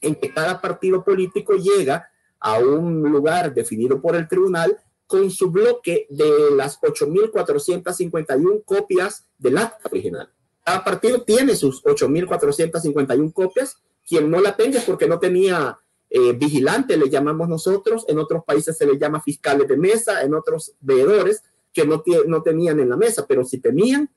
en 0.00 0.14
que 0.14 0.32
cada 0.32 0.60
partido 0.60 1.04
político 1.04 1.54
llega 1.54 2.10
a 2.38 2.58
un 2.58 3.02
lugar 3.02 3.52
definido 3.52 4.00
por 4.00 4.16
el 4.16 4.28
tribunal 4.28 4.78
con 5.06 5.30
su 5.30 5.50
bloque 5.50 6.06
de 6.08 6.52
las 6.54 6.80
8.451 6.80 8.64
copias 8.64 9.26
del 9.38 9.58
acta 9.58 9.88
original. 9.90 10.30
Cada 10.64 10.84
partido 10.84 11.22
tiene 11.22 11.56
sus 11.56 11.82
8.451 11.82 13.32
copias. 13.32 13.82
Quien 14.06 14.30
no 14.30 14.40
la 14.40 14.56
tenga 14.56 14.78
es 14.78 14.84
porque 14.84 15.08
no 15.08 15.18
tenía 15.18 15.78
eh, 16.08 16.32
vigilante, 16.32 16.96
le 16.96 17.10
llamamos 17.10 17.48
nosotros. 17.48 18.04
En 18.08 18.18
otros 18.18 18.44
países 18.44 18.78
se 18.78 18.86
le 18.86 18.98
llama 18.98 19.20
fiscales 19.20 19.68
de 19.68 19.76
mesa, 19.76 20.22
en 20.22 20.34
otros 20.34 20.74
veedores 20.80 21.42
que 21.72 21.86
no, 21.86 22.02
no 22.26 22.42
tenían 22.42 22.80
en 22.80 22.88
la 22.88 22.96
mesa, 22.96 23.26
pero 23.26 23.44
si 23.44 23.58
tenían, 23.58 24.10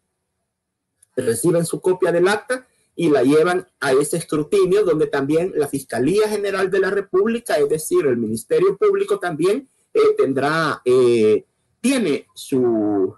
reciben 1.15 1.65
su 1.65 1.81
copia 1.81 2.11
del 2.11 2.27
acta 2.27 2.67
y 2.95 3.09
la 3.09 3.23
llevan 3.23 3.67
a 3.79 3.91
ese 3.93 4.17
escrutinio 4.17 4.83
donde 4.83 5.07
también 5.07 5.51
la 5.55 5.67
Fiscalía 5.67 6.27
General 6.27 6.69
de 6.69 6.79
la 6.79 6.89
República, 6.89 7.55
es 7.55 7.69
decir, 7.69 8.05
el 8.05 8.17
Ministerio 8.17 8.77
Público 8.77 9.19
también 9.19 9.67
eh, 9.93 9.99
tendrá, 10.17 10.81
eh, 10.85 11.45
tiene 11.81 12.27
su, 12.35 13.15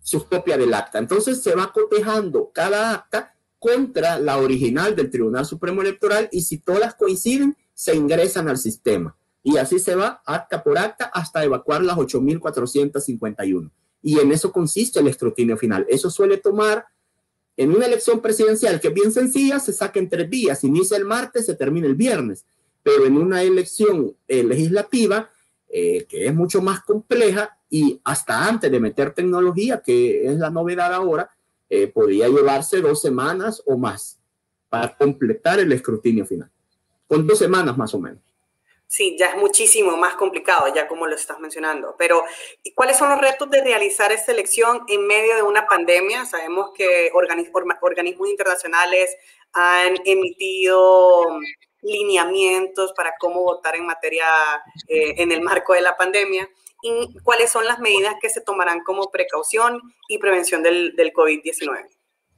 su 0.00 0.26
copia 0.26 0.58
del 0.58 0.74
acta. 0.74 0.98
Entonces 0.98 1.42
se 1.42 1.54
va 1.54 1.72
cotejando 1.72 2.50
cada 2.52 2.92
acta 2.92 3.34
contra 3.58 4.18
la 4.18 4.38
original 4.38 4.94
del 4.96 5.10
Tribunal 5.10 5.46
Supremo 5.46 5.82
Electoral 5.82 6.28
y 6.32 6.42
si 6.42 6.58
todas 6.58 6.94
coinciden, 6.94 7.56
se 7.74 7.94
ingresan 7.94 8.48
al 8.48 8.58
sistema. 8.58 9.16
Y 9.42 9.56
así 9.56 9.78
se 9.78 9.94
va 9.94 10.22
acta 10.24 10.62
por 10.62 10.78
acta 10.78 11.06
hasta 11.06 11.44
evacuar 11.44 11.82
las 11.82 11.96
8.451. 11.96 13.70
Y 14.02 14.18
en 14.18 14.32
eso 14.32 14.52
consiste 14.52 15.00
el 15.00 15.08
escrutinio 15.08 15.56
final. 15.56 15.86
Eso 15.88 16.10
suele 16.10 16.36
tomar 16.36 16.86
en 17.56 17.74
una 17.74 17.86
elección 17.86 18.20
presidencial 18.20 18.80
que 18.80 18.88
es 18.88 18.94
bien 18.94 19.12
sencilla, 19.12 19.58
se 19.58 19.72
saca 19.72 19.98
en 19.98 20.08
tres 20.08 20.28
días. 20.28 20.64
Inicia 20.64 20.96
el 20.96 21.04
martes, 21.04 21.46
se 21.46 21.54
termina 21.54 21.86
el 21.86 21.94
viernes. 21.94 22.44
Pero 22.82 23.04
en 23.04 23.16
una 23.16 23.42
elección 23.42 24.16
eh, 24.26 24.42
legislativa, 24.42 25.30
eh, 25.68 26.04
que 26.08 26.26
es 26.26 26.34
mucho 26.34 26.60
más 26.62 26.80
compleja, 26.80 27.56
y 27.70 28.00
hasta 28.04 28.46
antes 28.46 28.70
de 28.70 28.80
meter 28.80 29.14
tecnología, 29.14 29.80
que 29.80 30.26
es 30.26 30.36
la 30.36 30.50
novedad 30.50 30.92
ahora, 30.92 31.30
eh, 31.68 31.86
podría 31.86 32.28
llevarse 32.28 32.80
dos 32.80 33.00
semanas 33.00 33.62
o 33.64 33.78
más 33.78 34.18
para 34.68 34.94
completar 34.96 35.58
el 35.60 35.72
escrutinio 35.72 36.26
final, 36.26 36.50
con 37.06 37.26
dos 37.26 37.38
semanas 37.38 37.76
más 37.78 37.94
o 37.94 37.98
menos. 38.00 38.31
Sí, 38.92 39.16
ya 39.18 39.28
es 39.30 39.36
muchísimo 39.36 39.96
más 39.96 40.16
complicado, 40.16 40.66
ya 40.74 40.86
como 40.86 41.06
lo 41.06 41.16
estás 41.16 41.40
mencionando. 41.40 41.94
Pero, 41.96 42.24
¿y 42.62 42.74
cuáles 42.74 42.98
son 42.98 43.08
los 43.08 43.18
retos 43.18 43.48
de 43.48 43.64
realizar 43.64 44.12
esta 44.12 44.32
elección 44.32 44.84
en 44.86 45.06
medio 45.06 45.34
de 45.34 45.40
una 45.40 45.66
pandemia? 45.66 46.26
Sabemos 46.26 46.72
que 46.74 47.10
organismos 47.14 48.28
internacionales 48.28 49.16
han 49.54 49.94
emitido 50.04 51.38
lineamientos 51.80 52.92
para 52.92 53.14
cómo 53.18 53.42
votar 53.42 53.76
en 53.76 53.86
materia, 53.86 54.26
eh, 54.88 55.14
en 55.16 55.32
el 55.32 55.40
marco 55.40 55.72
de 55.72 55.80
la 55.80 55.96
pandemia, 55.96 56.46
y 56.82 57.14
cuáles 57.22 57.50
son 57.50 57.64
las 57.64 57.78
medidas 57.78 58.16
que 58.20 58.28
se 58.28 58.42
tomarán 58.42 58.80
como 58.84 59.10
precaución 59.10 59.80
y 60.06 60.18
prevención 60.18 60.62
del, 60.62 60.94
del 60.96 61.14
COVID-19. 61.14 61.88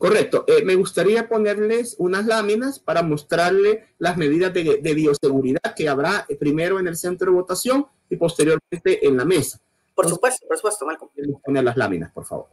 Correcto. 0.04 0.44
Eh, 0.46 0.62
me 0.66 0.74
gustaría 0.74 1.26
ponerles 1.26 1.96
unas 1.98 2.26
láminas 2.26 2.78
para 2.78 3.02
mostrarle 3.02 3.86
las 3.96 4.18
medidas 4.18 4.52
de, 4.52 4.80
de, 4.82 4.94
bioseguridad 4.94 5.74
que 5.74 5.88
habrá 5.88 6.26
primero 6.38 6.78
en 6.78 6.86
el 6.86 6.94
centro 6.94 7.30
de 7.30 7.38
votación 7.38 7.86
y 8.10 8.16
posteriormente 8.16 9.06
en 9.06 9.16
la 9.16 9.24
mesa. 9.24 9.58
Por 9.94 10.06
supuesto, 10.06 10.46
por 10.46 10.58
supuesto, 10.58 10.84
Malcolm. 10.84 11.10
Poner 11.42 11.64
las 11.64 11.78
láminas, 11.78 12.12
por 12.12 12.26
favor. 12.26 12.48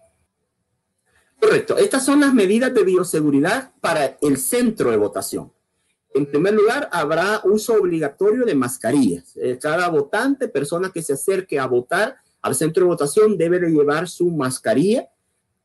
Correcto. 1.42 1.78
Estas 1.78 2.06
son 2.06 2.22
las 2.22 2.34
medidas 2.34 2.74
de 2.74 2.86
bioseguridad 2.86 3.74
para 3.82 4.18
el 4.22 4.38
centro 4.38 4.90
de 4.90 4.96
votación. 4.96 5.52
En 6.14 6.28
primer 6.28 6.54
lugar, 6.54 6.88
habrá 6.94 7.42
uso 7.44 7.74
obligatorio 7.74 8.46
de 8.46 8.56
mascarillas. 8.56 9.36
Eh, 9.36 9.60
cada 9.62 9.90
votante, 9.90 10.48
persona 10.48 10.90
que 10.90 11.02
se 11.02 11.12
acerque 11.12 11.60
a 11.60 11.66
votar 11.66 12.16
al 12.42 12.56
centro 12.56 12.86
de 12.86 12.92
votación, 12.92 13.38
debe 13.38 13.60
de 13.60 13.72
llevar 13.72 14.08
su 14.08 14.30
mascarilla. 14.30 15.10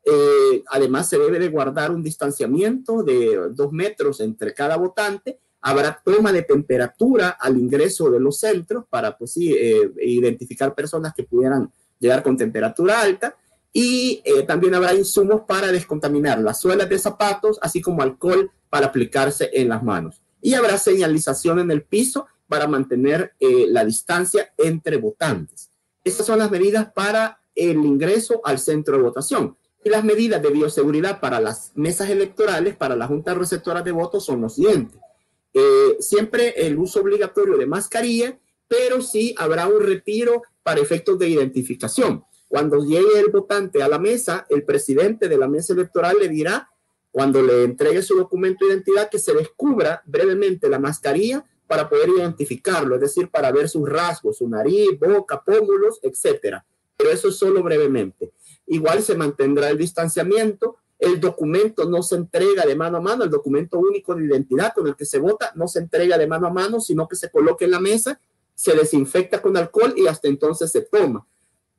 Eh, 0.06 0.62
además, 0.70 1.08
se 1.08 1.18
debe 1.18 1.38
de 1.38 1.48
guardar 1.48 1.90
un 1.90 2.02
distanciamiento 2.02 3.02
de 3.02 3.50
dos 3.50 3.72
metros 3.72 4.20
entre 4.20 4.54
cada 4.54 4.76
votante. 4.76 5.38
Habrá 5.60 6.00
toma 6.02 6.32
de 6.32 6.42
temperatura 6.42 7.30
al 7.30 7.58
ingreso 7.58 8.08
de 8.10 8.20
los 8.20 8.38
centros 8.38 8.84
para, 8.88 9.18
pues 9.18 9.32
sí, 9.32 9.52
eh, 9.52 9.90
identificar 10.02 10.74
personas 10.74 11.12
que 11.12 11.24
pudieran 11.24 11.70
llegar 11.98 12.22
con 12.22 12.36
temperatura 12.36 13.00
alta. 13.00 13.36
Y 13.72 14.22
también 14.46 14.74
habrá 14.74 14.94
insumos 14.94 15.42
para 15.46 15.70
descontaminar 15.70 16.38
las 16.38 16.62
suelas 16.62 16.88
de 16.88 16.98
zapatos, 16.98 17.58
así 17.60 17.82
como 17.82 18.00
alcohol 18.00 18.50
para 18.70 18.86
aplicarse 18.86 19.50
en 19.52 19.68
las 19.68 19.82
manos 19.82 20.22
y 20.46 20.54
habrá 20.54 20.78
señalización 20.78 21.58
en 21.58 21.72
el 21.72 21.82
piso 21.82 22.28
para 22.46 22.68
mantener 22.68 23.34
eh, 23.40 23.66
la 23.68 23.84
distancia 23.84 24.52
entre 24.56 24.96
votantes. 24.96 25.72
Estas 26.04 26.24
son 26.24 26.38
las 26.38 26.52
medidas 26.52 26.92
para 26.92 27.40
el 27.52 27.84
ingreso 27.84 28.40
al 28.44 28.60
centro 28.60 28.96
de 28.96 29.02
votación. 29.02 29.56
Y 29.86 29.88
las 29.88 30.02
medidas 30.02 30.42
de 30.42 30.50
bioseguridad 30.50 31.20
para 31.20 31.38
las 31.38 31.70
mesas 31.76 32.10
electorales, 32.10 32.74
para 32.74 32.96
las 32.96 33.06
juntas 33.06 33.38
receptoras 33.38 33.84
de 33.84 33.92
votos, 33.92 34.24
son 34.24 34.40
los 34.40 34.56
siguientes. 34.56 34.98
Eh, 35.54 35.96
siempre 36.00 36.54
el 36.66 36.76
uso 36.76 37.02
obligatorio 37.02 37.56
de 37.56 37.66
mascarilla, 37.66 38.36
pero 38.66 39.00
sí 39.00 39.32
habrá 39.38 39.68
un 39.68 39.80
retiro 39.80 40.42
para 40.64 40.80
efectos 40.80 41.20
de 41.20 41.28
identificación. 41.28 42.24
Cuando 42.48 42.84
llegue 42.84 43.20
el 43.20 43.30
votante 43.30 43.80
a 43.80 43.86
la 43.86 44.00
mesa, 44.00 44.44
el 44.50 44.64
presidente 44.64 45.28
de 45.28 45.38
la 45.38 45.46
mesa 45.46 45.72
electoral 45.72 46.16
le 46.18 46.30
dirá 46.30 46.68
cuando 47.12 47.40
le 47.40 47.62
entregue 47.62 48.02
su 48.02 48.16
documento 48.16 48.66
de 48.66 48.72
identidad, 48.72 49.08
que 49.08 49.20
se 49.20 49.34
descubra 49.34 50.02
brevemente 50.04 50.68
la 50.68 50.80
mascarilla 50.80 51.44
para 51.68 51.88
poder 51.88 52.08
identificarlo, 52.08 52.96
es 52.96 53.02
decir, 53.02 53.30
para 53.30 53.52
ver 53.52 53.68
sus 53.68 53.88
rasgos, 53.88 54.38
su 54.38 54.48
nariz, 54.48 54.98
boca, 54.98 55.40
pómulos, 55.44 56.00
etcétera. 56.02 56.66
Pero 56.96 57.10
eso 57.10 57.28
es 57.28 57.36
solo 57.36 57.62
brevemente. 57.62 58.32
Igual 58.66 59.02
se 59.02 59.16
mantendrá 59.16 59.70
el 59.70 59.78
distanciamiento, 59.78 60.76
el 60.98 61.20
documento 61.20 61.88
no 61.88 62.02
se 62.02 62.16
entrega 62.16 62.64
de 62.64 62.74
mano 62.74 62.98
a 62.98 63.00
mano, 63.00 63.24
el 63.24 63.30
documento 63.30 63.78
único 63.78 64.14
de 64.14 64.24
identidad 64.24 64.72
con 64.74 64.86
el 64.86 64.96
que 64.96 65.04
se 65.04 65.18
vota 65.18 65.52
no 65.54 65.68
se 65.68 65.80
entrega 65.80 66.16
de 66.16 66.26
mano 66.26 66.46
a 66.46 66.52
mano, 66.52 66.80
sino 66.80 67.06
que 67.06 67.16
se 67.16 67.30
coloca 67.30 67.64
en 67.64 67.72
la 67.72 67.80
mesa, 67.80 68.20
se 68.54 68.74
desinfecta 68.74 69.42
con 69.42 69.56
alcohol 69.56 69.94
y 69.96 70.06
hasta 70.06 70.28
entonces 70.28 70.72
se 70.72 70.82
toma 70.82 71.26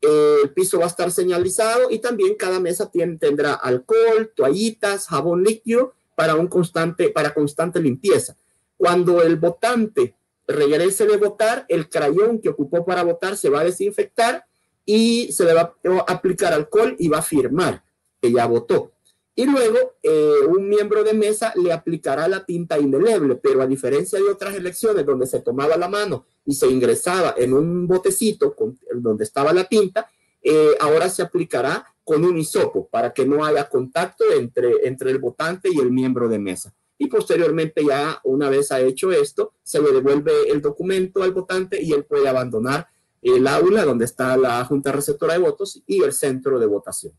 el 0.01 0.51
piso 0.53 0.79
va 0.79 0.85
a 0.85 0.89
estar 0.89 1.11
señalizado 1.11 1.89
y 1.89 1.99
también 1.99 2.35
cada 2.35 2.59
mesa 2.59 2.89
tiene, 2.91 3.17
tendrá 3.17 3.53
alcohol, 3.53 4.31
toallitas, 4.35 5.07
jabón 5.07 5.43
líquido 5.43 5.93
para, 6.15 6.35
un 6.35 6.47
constante, 6.47 7.09
para 7.09 7.33
constante 7.33 7.79
limpieza. 7.79 8.37
Cuando 8.77 9.21
el 9.23 9.37
votante 9.37 10.15
regrese 10.47 11.05
de 11.05 11.17
votar, 11.17 11.65
el 11.67 11.89
crayón 11.89 12.39
que 12.39 12.49
ocupó 12.49 12.85
para 12.85 13.03
votar 13.03 13.37
se 13.37 13.49
va 13.49 13.61
a 13.61 13.65
desinfectar 13.65 14.45
y 14.87 15.33
se 15.33 15.43
le 15.43 15.53
va 15.53 15.75
a 15.83 16.11
aplicar 16.13 16.53
alcohol 16.53 16.95
y 16.97 17.09
va 17.09 17.17
a 17.17 17.21
firmar 17.21 17.83
que 18.21 18.31
ya 18.31 18.45
votó. 18.47 18.93
Y 19.35 19.45
luego 19.45 19.77
eh, 20.01 20.39
un 20.47 20.67
miembro 20.67 21.03
de 21.03 21.13
mesa 21.13 21.53
le 21.55 21.71
aplicará 21.71 22.27
la 22.27 22.43
tinta 22.45 22.79
indeleble, 22.79 23.35
pero 23.35 23.61
a 23.61 23.67
diferencia 23.67 24.17
de 24.17 24.29
otras 24.29 24.55
elecciones 24.55 25.05
donde 25.05 25.27
se 25.27 25.41
tomaba 25.41 25.77
la 25.77 25.89
mano 25.89 26.25
y 26.45 26.53
se 26.53 26.67
ingresaba 26.67 27.35
en 27.37 27.53
un 27.53 27.85
botecito 27.85 28.55
donde 28.95 29.25
estaba 29.25 29.53
la 29.53 29.65
tinta, 29.65 30.09
eh, 30.41 30.71
ahora 30.79 31.09
se 31.09 31.21
aplicará 31.21 31.85
con 32.05 32.23
un 32.23 32.37
hisopo 32.37 32.87
para 32.87 33.11
que 33.13 33.25
no 33.25 33.43
haya 33.43 33.67
contacto 33.67 34.23
entre, 34.33 34.87
entre 34.87 35.11
el 35.11 35.19
votante 35.19 35.69
y 35.69 35.79
el 35.79 35.91
miembro 35.91 36.29
de 36.29 36.39
mesa. 36.39 36.73
Y 36.97 37.07
posteriormente 37.07 37.83
ya 37.85 38.21
una 38.23 38.49
vez 38.49 38.71
ha 38.71 38.79
hecho 38.79 39.11
esto, 39.11 39.51
se 39.61 39.81
le 39.81 39.91
devuelve 39.91 40.49
el 40.49 40.61
documento 40.61 41.21
al 41.21 41.33
votante 41.33 41.79
y 41.83 41.91
él 41.91 42.05
puede 42.05 42.29
abandonar 42.29 42.87
el 43.29 43.47
aula 43.47 43.83
donde 43.83 44.05
está 44.05 44.37
la 44.37 44.63
junta 44.65 44.91
receptora 44.91 45.33
de 45.33 45.39
votos 45.39 45.81
y 45.85 46.03
el 46.03 46.13
centro 46.13 46.59
de 46.59 46.65
votación. 46.65 47.13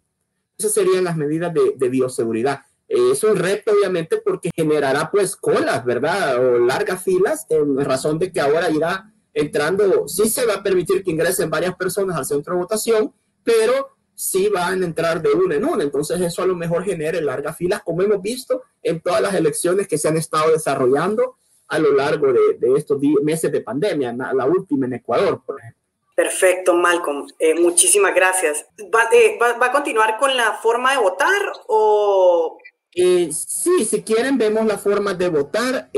Esas 0.56 0.72
serían 0.72 1.04
las 1.04 1.16
medidas 1.16 1.52
de, 1.54 1.88
bioseguridad. 1.88 2.60
Eh, 2.88 3.12
es 3.12 3.22
un 3.22 3.36
reto, 3.36 3.72
obviamente, 3.72 4.20
porque 4.24 4.50
generará 4.54 5.10
pues 5.10 5.36
colas, 5.36 5.84
¿verdad? 5.84 6.44
O 6.44 6.58
largas 6.58 7.02
filas, 7.02 7.46
en 7.48 7.78
razón 7.84 8.18
de 8.18 8.32
que 8.32 8.40
ahora 8.40 8.70
irá 8.70 9.12
entrando, 9.34 10.08
sí 10.08 10.28
se 10.28 10.46
va 10.46 10.54
a 10.54 10.62
permitir 10.62 11.04
que 11.04 11.10
ingresen 11.10 11.50
varias 11.50 11.76
personas 11.76 12.16
al 12.16 12.24
centro 12.24 12.54
de 12.54 12.60
votación, 12.60 13.12
pero 13.44 13.96
sí 14.14 14.48
van 14.48 14.82
a 14.82 14.86
entrar 14.86 15.22
de 15.22 15.30
una 15.30 15.54
en 15.54 15.64
una. 15.64 15.84
Entonces 15.84 16.20
eso 16.20 16.42
a 16.42 16.46
lo 16.46 16.56
mejor 16.56 16.84
genere 16.84 17.20
largas 17.20 17.56
filas, 17.56 17.82
como 17.84 18.02
hemos 18.02 18.20
visto 18.20 18.62
en 18.82 19.00
todas 19.00 19.20
las 19.20 19.34
elecciones 19.34 19.86
que 19.86 19.98
se 19.98 20.08
han 20.08 20.16
estado 20.16 20.50
desarrollando 20.50 21.36
a 21.68 21.78
lo 21.78 21.92
largo 21.92 22.32
de, 22.32 22.58
de 22.58 22.74
estos 22.76 22.98
meses 23.22 23.52
de 23.52 23.60
pandemia, 23.60 24.12
la 24.12 24.46
última 24.46 24.86
en 24.86 24.94
Ecuador, 24.94 25.42
por 25.46 25.60
ejemplo. 25.60 25.77
Perfecto, 26.18 26.74
Malcolm. 26.74 27.28
Eh, 27.38 27.54
muchísimas 27.54 28.12
gracias. 28.12 28.66
Eh, 29.12 29.38
¿Va, 29.40 29.66
a 29.66 29.70
continuar 29.70 30.18
con 30.18 30.36
la 30.36 30.54
forma 30.54 30.90
de 30.90 30.98
votar 30.98 31.40
o...? 31.68 32.58
Eh, 32.92 33.30
sí, 33.30 33.84
si 33.84 34.02
quieren 34.02 34.36
vemos 34.36 34.66
la 34.66 34.78
forma 34.78 35.14
de 35.14 35.28
votar 35.28 35.92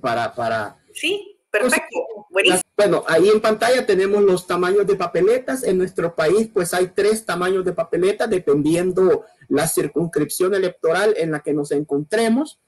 para, 0.00 0.32
para... 0.36 0.78
Sí, 0.94 1.40
perfecto. 1.50 1.98
Buenísimo. 2.30 2.62
Bueno, 2.76 3.02
ahí 3.08 3.28
en 3.28 3.40
pantalla 3.40 3.84
tenemos 3.84 4.22
los 4.22 4.46
tamaños 4.46 4.86
de 4.86 4.94
papeletas. 4.94 5.64
En 5.64 5.78
nuestro 5.78 6.14
país 6.14 6.48
pues 6.54 6.72
hay 6.72 6.92
tres 6.94 7.26
tamaños 7.26 7.64
de 7.64 7.72
papeletas 7.72 8.30
dependiendo 8.30 9.24
la 9.48 9.66
circunscripción 9.66 10.54
electoral 10.54 11.12
en 11.16 11.32
la 11.32 11.40
que 11.40 11.52
nos 11.52 11.72
encontremos. 11.72 12.60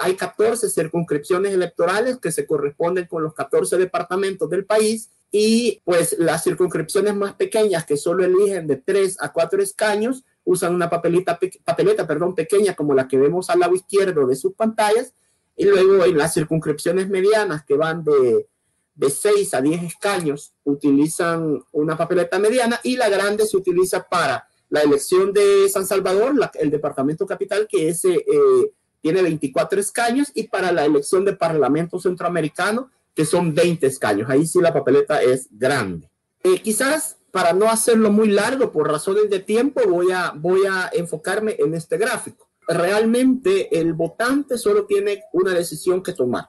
hay 0.00 0.14
14 0.14 0.70
circunscripciones 0.70 1.52
electorales 1.52 2.16
que 2.16 2.32
se 2.32 2.46
corresponden 2.46 3.06
con 3.08 3.22
los 3.22 3.34
14 3.34 3.76
departamentos 3.76 4.48
del 4.48 4.64
país 4.64 5.10
y 5.30 5.80
pues 5.84 6.16
las 6.18 6.42
circunscripciones 6.42 7.14
más 7.14 7.34
pequeñas 7.34 7.84
que 7.86 7.96
solo 7.96 8.24
eligen 8.24 8.66
de 8.66 8.76
tres 8.76 9.16
a 9.20 9.32
cuatro 9.32 9.62
escaños 9.62 10.24
usan 10.44 10.74
una 10.74 10.90
papelita, 10.90 11.38
papeleta 11.64 12.06
perdón, 12.06 12.34
pequeña 12.34 12.74
como 12.74 12.94
la 12.94 13.06
que 13.06 13.18
vemos 13.18 13.50
al 13.50 13.60
lado 13.60 13.74
izquierdo 13.74 14.26
de 14.26 14.34
sus 14.34 14.54
pantallas 14.54 15.14
y 15.56 15.64
luego 15.66 16.04
en 16.04 16.18
las 16.18 16.34
circunscripciones 16.34 17.08
medianas 17.08 17.64
que 17.64 17.74
van 17.76 18.02
de, 18.02 18.48
de 18.94 19.10
6 19.10 19.54
a 19.54 19.60
10 19.60 19.84
escaños 19.84 20.52
utilizan 20.64 21.62
una 21.72 21.96
papeleta 21.96 22.38
mediana 22.38 22.80
y 22.82 22.96
la 22.96 23.08
grande 23.08 23.46
se 23.46 23.56
utiliza 23.56 24.02
para 24.08 24.48
la 24.68 24.82
elección 24.82 25.32
de 25.32 25.68
San 25.68 25.86
Salvador, 25.86 26.34
el 26.54 26.70
departamento 26.70 27.26
capital 27.26 27.66
que 27.68 27.88
ese, 27.88 28.14
eh, 28.14 28.72
tiene 29.00 29.22
24 29.22 29.80
escaños 29.80 30.30
y 30.34 30.44
para 30.44 30.72
la 30.72 30.84
elección 30.84 31.24
de 31.24 31.32
Parlamento 31.34 31.98
Centroamericano 31.98 32.90
que 33.14 33.24
son 33.24 33.54
20 33.54 33.86
escaños. 33.86 34.30
Ahí 34.30 34.46
sí 34.46 34.60
la 34.60 34.72
papeleta 34.72 35.22
es 35.22 35.48
grande. 35.50 36.10
Eh, 36.42 36.60
quizás 36.62 37.16
para 37.30 37.52
no 37.52 37.68
hacerlo 37.68 38.10
muy 38.10 38.28
largo 38.28 38.72
por 38.72 38.90
razones 38.90 39.30
de 39.30 39.40
tiempo, 39.40 39.80
voy 39.88 40.10
a, 40.10 40.32
voy 40.34 40.66
a 40.66 40.90
enfocarme 40.92 41.56
en 41.58 41.74
este 41.74 41.96
gráfico. 41.96 42.48
Realmente 42.66 43.78
el 43.78 43.94
votante 43.94 44.58
solo 44.58 44.86
tiene 44.86 45.24
una 45.32 45.52
decisión 45.52 46.02
que 46.02 46.12
tomar 46.12 46.48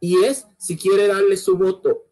y 0.00 0.24
es 0.24 0.46
si 0.56 0.76
quiere 0.76 1.06
darle 1.06 1.36
su 1.36 1.56
voto 1.56 2.06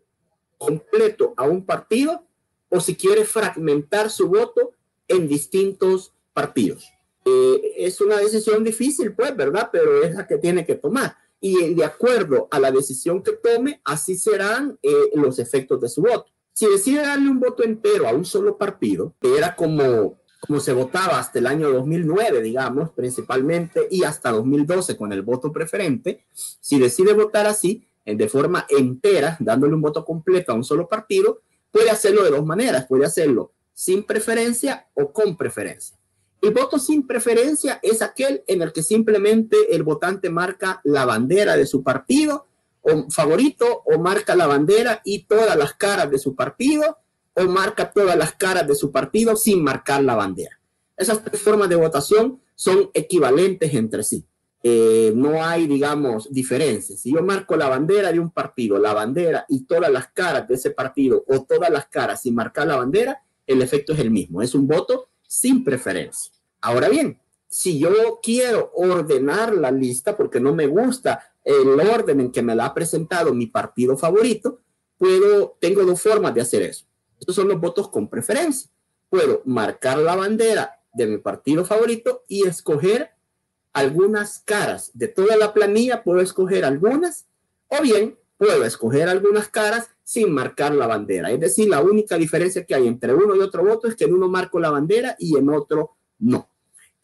completo 0.59 1.35
a 1.37 1.45
un 1.45 1.65
partido 1.65 2.25
o 2.69 2.81
si 2.81 2.95
quiere 2.95 3.25
fragmentar 3.25 4.11
su 4.11 4.29
voto 4.29 4.73
en 5.07 5.27
distintos 5.27 6.13
partidos. 6.33 6.93
Eh, 7.25 7.75
es 7.79 8.01
una 8.01 8.19
decisión 8.19 8.63
difícil, 8.63 9.15
pues, 9.15 9.35
¿verdad? 9.35 9.71
Pero 9.73 10.03
es 10.03 10.15
la 10.15 10.27
que 10.27 10.39
tiene 10.39 10.65
que 10.65 10.75
tomar 10.75 11.17
y 11.41 11.75
de 11.75 11.85
acuerdo 11.85 12.49
a 12.51 12.59
la 12.59 12.71
decisión 12.71 13.23
que 13.23 13.33
tome, 13.33 13.81
así 13.85 14.17
serán 14.17 14.79
eh, 14.83 15.11
los 15.15 15.39
efectos 15.39 15.81
de 15.81 15.89
su 15.89 16.03
voto. 16.03 16.27
Si 16.53 16.67
decide 16.67 17.03
darle 17.03 17.31
un 17.31 17.39
voto 17.39 17.63
entero 17.63 18.09
a 18.09 18.13
un 18.13 18.25
solo 18.25 18.59
partido, 18.59 19.15
que 19.21 19.37
era 19.37 19.55
como, 19.55 20.19
como 20.41 20.59
se 20.61 20.73
votaba 20.73 21.19
hasta 21.19 21.39
el 21.39 21.47
año 21.47 21.71
2009, 21.71 22.43
digamos, 22.43 22.91
principalmente, 22.91 23.87
y 23.91 24.03
hasta 24.03 24.33
2012 24.33 24.97
con 24.97 25.13
el 25.13 25.23
voto 25.23 25.53
preferente, 25.53 26.25
si 26.33 26.79
decide 26.79 27.13
votar 27.13 27.47
así, 27.47 27.89
de 28.05 28.29
forma 28.29 28.67
entera, 28.69 29.37
dándole 29.41 29.75
un 29.75 29.83
voto 29.83 30.05
completo 30.05 30.53
a 30.53 30.55
un 30.55 30.65
solo 30.65 30.89
partido, 30.89 31.43
puede 31.71 31.91
hacerlo 31.91 32.25
de 32.25 32.31
dos 32.31 32.45
maneras. 32.45 32.87
Puede 32.87 33.05
hacerlo 33.05 33.53
sin 33.73 34.05
preferencia 34.05 34.89
o 34.95 35.13
con 35.13 35.37
preferencia. 35.37 35.98
El 36.41 36.53
voto 36.53 36.79
sin 36.79 37.07
preferencia 37.07 37.81
es 37.83 38.01
aquel 38.01 38.45
en 38.47 38.63
el 38.63 38.73
que 38.73 38.83
simplemente 38.83 39.57
el 39.75 39.83
votante 39.83 40.31
marca 40.31 40.81
la 40.85 41.05
bandera 41.05 41.57
de 41.57 41.67
su 41.67 41.83
partido 41.83 42.47
o 42.83 43.11
favorito 43.11 43.83
o 43.85 43.99
marca 43.99 44.37
la 44.37 44.47
bandera 44.47 45.01
y 45.05 45.25
todas 45.25 45.57
las 45.57 45.75
caras 45.75 46.11
de 46.11 46.19
su 46.19 46.37
partido 46.37 46.99
o 47.35 47.45
marca 47.45 47.91
todas 47.91 48.17
las 48.17 48.33
caras 48.35 48.67
de 48.69 48.77
su 48.77 48.93
partido 48.93 49.35
sin 49.35 49.63
marcar 49.63 50.03
la 50.05 50.15
bandera. 50.15 50.61
Esas 50.97 51.23
tres 51.25 51.41
formas 51.43 51.69
de 51.69 51.77
votación 51.77 52.41
son 52.55 52.91
equivalentes 52.95 53.75
entre 53.75 54.03
sí. 54.05 54.25
Eh, 54.63 55.13
no 55.15 55.43
hay, 55.45 55.67
digamos, 55.67 56.33
diferencias. 56.33 57.01
Si 57.01 57.13
yo 57.13 57.23
marco 57.23 57.57
la 57.57 57.69
bandera 57.69 58.13
de 58.13 58.19
un 58.19 58.31
partido, 58.31 58.79
la 58.79 58.93
bandera 58.93 59.45
y 59.49 59.65
todas 59.65 59.91
las 59.91 60.09
caras 60.09 60.49
de 60.49 60.55
ese 60.55 60.71
partido 60.71 61.25
o 61.29 61.45
todas 61.45 61.71
las 61.71 61.87
caras 61.87 62.23
sin 62.23 62.35
marcar 62.35 62.67
la 62.67 62.77
bandera, 62.77 63.23
el 63.47 63.63
efecto 63.63 63.93
es 63.93 64.01
el 64.01 64.11
mismo. 64.11 64.43
Es 64.43 64.55
un 64.55 64.67
voto 64.67 65.09
sin 65.29 65.63
preferencia. 65.63 66.33
Ahora 66.61 66.89
bien, 66.89 67.21
si 67.47 67.79
yo 67.79 68.19
quiero 68.21 68.73
ordenar 68.75 69.55
la 69.55 69.71
lista 69.71 70.17
porque 70.17 70.41
no 70.41 70.55
me 70.55 70.67
gusta 70.67 71.33
el 71.45 71.79
orden 71.79 72.21
en 72.21 72.33
que 72.33 72.43
me 72.43 72.55
la 72.55 72.67
ha 72.67 72.75
presentado 72.75 73.33
mi 73.33 73.47
partido 73.47 73.97
favorito, 73.97 74.61
puedo, 74.97 75.57
tengo 75.61 75.85
dos 75.85 76.03
formas 76.03 76.35
de 76.35 76.41
hacer 76.41 76.63
eso. 76.63 76.87
Estos 77.21 77.37
son 77.37 77.49
los 77.49 77.61
votos 77.61 77.89
con 77.89 78.09
preferencia. 78.09 78.71
Puedo 79.09 79.43
marcar 79.45 79.99
la 79.99 80.17
bandera 80.17 80.81
de 80.93 81.07
mi 81.07 81.19
partido 81.19 81.65
favorito 81.65 82.25
y 82.27 82.47
escoger 82.47 83.11
algunas 83.73 84.41
caras 84.41 84.91
de 84.95 85.09
toda 85.09 85.37
la 85.37 85.55
planilla, 85.55 86.03
puedo 86.03 86.21
escoger 86.21 86.65
algunas, 86.65 87.27
o 87.69 87.81
bien 87.81 88.19
puedo 88.37 88.65
escoger 88.65 89.09
algunas 89.09 89.49
caras 89.49 89.91
sin 90.09 90.33
marcar 90.33 90.75
la 90.75 90.87
bandera. 90.87 91.31
Es 91.31 91.39
decir, 91.39 91.69
la 91.69 91.83
única 91.83 92.17
diferencia 92.17 92.65
que 92.65 92.75
hay 92.75 92.87
entre 92.87 93.13
uno 93.13 93.37
y 93.37 93.41
otro 93.41 93.63
voto 93.63 93.89
es 93.89 93.95
que 93.95 94.05
en 94.05 94.15
uno 94.15 94.27
marco 94.27 94.59
la 94.59 94.71
bandera 94.71 95.15
y 95.19 95.37
en 95.37 95.51
otro 95.51 95.99
no. 96.21 96.49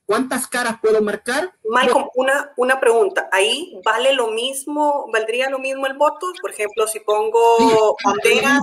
¿Cuántas 0.06 0.46
caras 0.46 0.78
puedo 0.80 1.02
marcar? 1.02 1.52
Michael, 1.64 2.06
una, 2.14 2.54
una 2.56 2.80
pregunta. 2.80 3.28
¿Ahí 3.30 3.78
vale 3.84 4.14
lo 4.14 4.28
mismo, 4.28 5.10
valdría 5.12 5.50
lo 5.50 5.58
mismo 5.58 5.86
el 5.86 5.98
voto? 5.98 6.32
Por 6.40 6.50
ejemplo, 6.50 6.86
si 6.86 7.00
pongo 7.00 7.94
bandera 8.02 8.60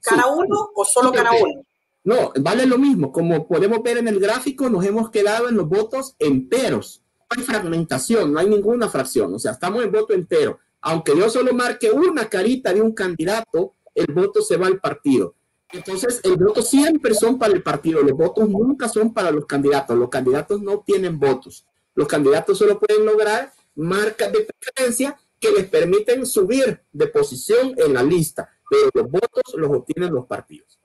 cada 0.00 0.26
uno 0.26 0.70
o 0.74 0.84
solo 0.84 1.12
cada 1.12 1.30
uno. 1.30 1.62
No, 2.02 2.32
vale 2.40 2.66
lo 2.66 2.78
mismo. 2.78 3.12
Como 3.12 3.46
podemos 3.46 3.80
ver 3.80 3.98
en 3.98 4.08
el 4.08 4.18
gráfico, 4.18 4.68
nos 4.68 4.84
hemos 4.84 5.08
quedado 5.10 5.48
en 5.48 5.56
los 5.56 5.68
votos 5.68 6.16
enteros. 6.18 7.00
No 7.30 7.36
hay 7.38 7.42
fragmentación, 7.44 8.32
no 8.32 8.40
hay 8.40 8.48
ninguna 8.48 8.88
fracción. 8.88 9.32
O 9.32 9.38
sea, 9.38 9.52
estamos 9.52 9.84
en 9.84 9.92
voto 9.92 10.14
entero. 10.14 10.58
Aunque 10.80 11.16
yo 11.16 11.30
solo 11.30 11.54
marque 11.54 11.92
una 11.92 12.28
carita 12.28 12.72
de 12.72 12.82
un 12.82 12.92
candidato, 12.92 13.74
el 13.94 14.12
voto 14.12 14.42
se 14.42 14.56
va 14.56 14.66
al 14.66 14.80
partido. 14.80 15.34
Entonces, 15.72 16.20
el 16.22 16.36
voto 16.36 16.62
siempre 16.62 17.14
son 17.14 17.38
para 17.38 17.52
el 17.52 17.62
partido, 17.62 18.00
los 18.02 18.16
votos 18.16 18.48
nunca 18.48 18.88
son 18.88 19.12
para 19.12 19.30
los 19.30 19.46
candidatos. 19.46 19.96
Los 19.98 20.08
candidatos 20.08 20.60
no 20.62 20.80
tienen 20.86 21.18
votos. 21.18 21.66
Los 21.94 22.06
candidatos 22.06 22.58
solo 22.58 22.78
pueden 22.78 23.04
lograr 23.04 23.52
marcas 23.74 24.32
de 24.32 24.46
preferencia 24.46 25.18
que 25.40 25.50
les 25.50 25.66
permiten 25.68 26.26
subir 26.26 26.80
de 26.92 27.06
posición 27.08 27.74
en 27.76 27.92
la 27.92 28.02
lista, 28.02 28.48
pero 28.70 28.90
los 28.94 29.10
votos 29.10 29.42
los 29.56 29.70
obtienen 29.70 30.14
los 30.14 30.26
partidos. 30.26 30.78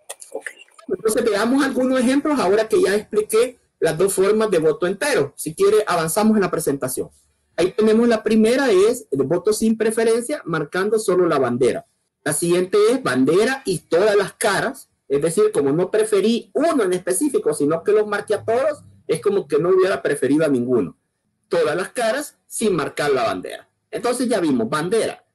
Entonces, 0.88 1.24
veamos 1.24 1.64
algunos 1.64 2.00
ejemplos 2.00 2.40
ahora 2.40 2.68
que 2.68 2.82
ya 2.82 2.96
expliqué 2.96 3.60
las 3.80 3.98
dos 3.98 4.14
formas 4.14 4.50
de 4.50 4.60
voto 4.60 4.88
entero. 4.88 5.34
Si 5.36 5.54
quiere, 5.54 5.84
avanzamos 5.86 6.36
en 6.36 6.42
la 6.42 6.52
presentación. 6.52 7.10
Ahí 7.56 7.74
tenemos 7.74 8.08
la 8.08 8.24
primera, 8.24 8.72
es 8.72 9.08
el 9.12 9.24
voto 9.24 9.54
sin 9.54 9.78
preferencia, 9.78 10.42
marcando 10.46 10.98
solo 10.98 11.28
la 11.28 11.38
bandera. 11.38 11.86
La 12.30 12.34
siguiente 12.34 12.78
es 12.92 13.02
bandera 13.02 13.64
y 13.66 13.80
todas 13.80 14.16
las 14.16 14.34
caras. 14.34 14.88
Es 15.08 15.20
decir, 15.20 15.52
como 15.52 15.72
no 15.72 15.90
preferí 15.90 16.52
uno 16.54 16.84
en 16.84 16.94
específico, 16.94 17.56
sino 17.56 17.84
que 17.84 17.92
los 17.92 18.06
marqué 18.06 18.36
a 18.36 18.46
todos, 18.46 18.84
es 19.08 19.20
como 19.20 19.48
que 19.48 19.58
no 19.58 19.70
hubiera 19.70 20.04
preferido 20.04 20.46
a 20.46 20.48
ninguno. 20.48 20.96
Todas 21.48 21.76
las 21.76 21.90
caras 21.90 22.38
sin 22.46 22.76
marcar 22.76 23.10
la 23.10 23.24
bandera. 23.24 23.68
Entonces 23.90 24.30
ya 24.30 24.40
vimos 24.40 24.70
bandera, 24.70 25.26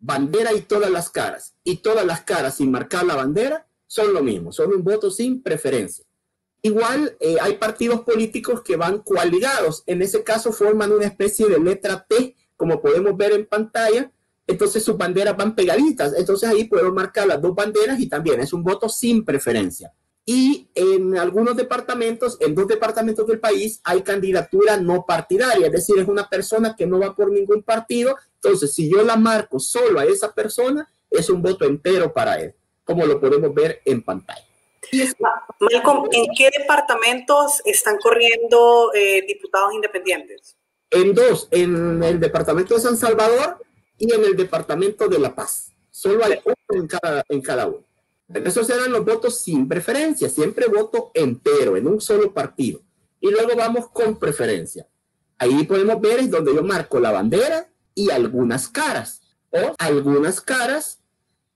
bandera 0.00 0.54
y 0.54 0.62
todas 0.62 0.90
las 0.90 1.10
caras. 1.10 1.54
Y 1.64 1.82
todas 1.82 2.06
las 2.06 2.22
caras 2.22 2.56
sin 2.56 2.70
marcar 2.70 3.04
la 3.04 3.16
bandera 3.16 3.66
son 3.86 4.14
lo 4.14 4.22
mismo, 4.22 4.50
son 4.50 4.72
un 4.72 4.82
voto 4.82 5.10
sin 5.10 5.42
preferencia. 5.42 6.06
Igual 6.62 7.14
eh, 7.20 7.36
hay 7.42 7.58
partidos 7.58 8.00
políticos 8.04 8.62
que 8.62 8.76
van 8.76 9.00
coaligados. 9.00 9.82
En 9.84 10.00
ese 10.00 10.24
caso 10.24 10.50
forman 10.50 10.92
una 10.92 11.04
especie 11.04 11.46
de 11.46 11.60
letra 11.60 12.06
T, 12.08 12.34
como 12.56 12.80
podemos 12.80 13.14
ver 13.18 13.32
en 13.32 13.44
pantalla, 13.44 14.10
entonces 14.48 14.82
sus 14.82 14.96
banderas 14.96 15.36
van 15.36 15.54
pegaditas. 15.54 16.14
Entonces 16.16 16.48
ahí 16.48 16.64
puedo 16.64 16.92
marcar 16.92 17.28
las 17.28 17.40
dos 17.40 17.54
banderas 17.54 18.00
y 18.00 18.08
también 18.08 18.40
es 18.40 18.52
un 18.52 18.64
voto 18.64 18.88
sin 18.88 19.24
preferencia. 19.24 19.92
Y 20.24 20.68
en 20.74 21.16
algunos 21.16 21.56
departamentos, 21.56 22.36
en 22.40 22.54
dos 22.54 22.66
departamentos 22.66 23.26
del 23.26 23.40
país, 23.40 23.80
hay 23.84 24.02
candidatura 24.02 24.76
no 24.76 25.04
partidaria, 25.06 25.66
es 25.66 25.72
decir, 25.72 25.98
es 25.98 26.08
una 26.08 26.28
persona 26.28 26.74
que 26.76 26.86
no 26.86 26.98
va 26.98 27.14
por 27.14 27.30
ningún 27.30 27.62
partido. 27.62 28.16
Entonces, 28.34 28.74
si 28.74 28.90
yo 28.90 29.02
la 29.02 29.16
marco 29.16 29.58
solo 29.58 30.00
a 30.00 30.04
esa 30.04 30.34
persona, 30.34 30.86
es 31.10 31.30
un 31.30 31.40
voto 31.40 31.64
entero 31.64 32.12
para 32.12 32.40
él, 32.40 32.54
como 32.84 33.06
lo 33.06 33.20
podemos 33.20 33.54
ver 33.54 33.80
en 33.84 34.02
pantalla. 34.02 34.44
Malcolm, 35.58 36.08
¿en 36.12 36.26
qué 36.36 36.50
departamentos 36.58 37.60
están 37.64 37.96
corriendo 37.98 38.92
eh, 38.94 39.24
diputados 39.26 39.74
independientes? 39.74 40.56
En 40.90 41.14
dos, 41.14 41.48
en 41.50 42.02
el 42.02 42.18
departamento 42.18 42.74
de 42.74 42.80
San 42.80 42.96
Salvador 42.96 43.58
y 43.98 44.12
en 44.12 44.24
el 44.24 44.36
Departamento 44.36 45.08
de 45.08 45.18
La 45.18 45.34
Paz. 45.34 45.72
Solo 45.90 46.24
hay 46.24 46.40
uno 46.44 46.80
en 46.80 46.86
cada, 46.86 47.24
en 47.28 47.40
cada 47.42 47.66
uno. 47.66 47.84
Esos 48.32 48.68
eran 48.70 48.92
los 48.92 49.04
votos 49.04 49.40
sin 49.40 49.66
preferencia, 49.66 50.28
siempre 50.28 50.66
voto 50.66 51.10
entero, 51.14 51.76
en 51.76 51.86
un 51.86 52.00
solo 52.00 52.32
partido. 52.32 52.80
Y 53.20 53.30
luego 53.30 53.56
vamos 53.56 53.88
con 53.88 54.18
preferencia. 54.18 54.86
Ahí 55.38 55.64
podemos 55.64 56.00
ver 56.00 56.20
es 56.20 56.30
donde 56.30 56.54
yo 56.54 56.62
marco 56.62 57.00
la 57.00 57.10
bandera 57.10 57.68
y 57.94 58.10
algunas 58.10 58.68
caras, 58.68 59.22
o 59.50 59.74
algunas 59.78 60.40
caras 60.40 61.00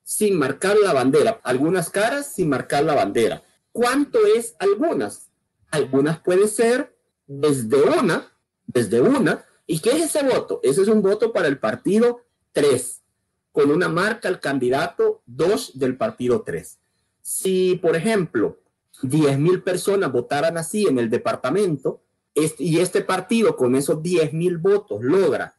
sin 0.02 0.38
marcar 0.38 0.76
la 0.76 0.92
bandera, 0.92 1.40
algunas 1.44 1.90
caras 1.90 2.32
sin 2.34 2.48
marcar 2.48 2.84
la 2.84 2.94
bandera. 2.94 3.42
¿Cuánto 3.70 4.18
es 4.26 4.54
algunas? 4.58 5.30
Algunas 5.70 6.20
puede 6.20 6.48
ser 6.48 6.94
desde 7.26 7.82
una, 7.82 8.32
desde 8.66 9.00
una. 9.00 9.44
¿Y 9.66 9.80
qué 9.80 9.90
es 9.90 10.14
ese 10.14 10.22
voto? 10.24 10.60
Ese 10.62 10.82
es 10.82 10.88
un 10.88 11.02
voto 11.02 11.32
para 11.32 11.48
el 11.48 11.58
partido 11.58 12.22
3, 12.52 13.02
con 13.50 13.70
una 13.70 13.88
marca 13.88 14.28
al 14.28 14.40
candidato 14.40 15.22
2 15.26 15.78
del 15.78 15.96
partido 15.96 16.42
3. 16.42 16.78
Si, 17.20 17.78
por 17.82 17.96
ejemplo, 17.96 18.58
10 19.02 19.38
mil 19.38 19.62
personas 19.62 20.12
votaran 20.12 20.56
así 20.56 20.86
en 20.86 20.98
el 20.98 21.10
departamento 21.10 22.02
y 22.34 22.78
este 22.78 23.02
partido 23.02 23.56
con 23.56 23.74
esos 23.74 24.02
10 24.02 24.32
mil 24.32 24.58
votos 24.58 25.02
logra 25.02 25.56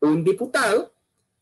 un 0.00 0.24
diputado, 0.24 0.92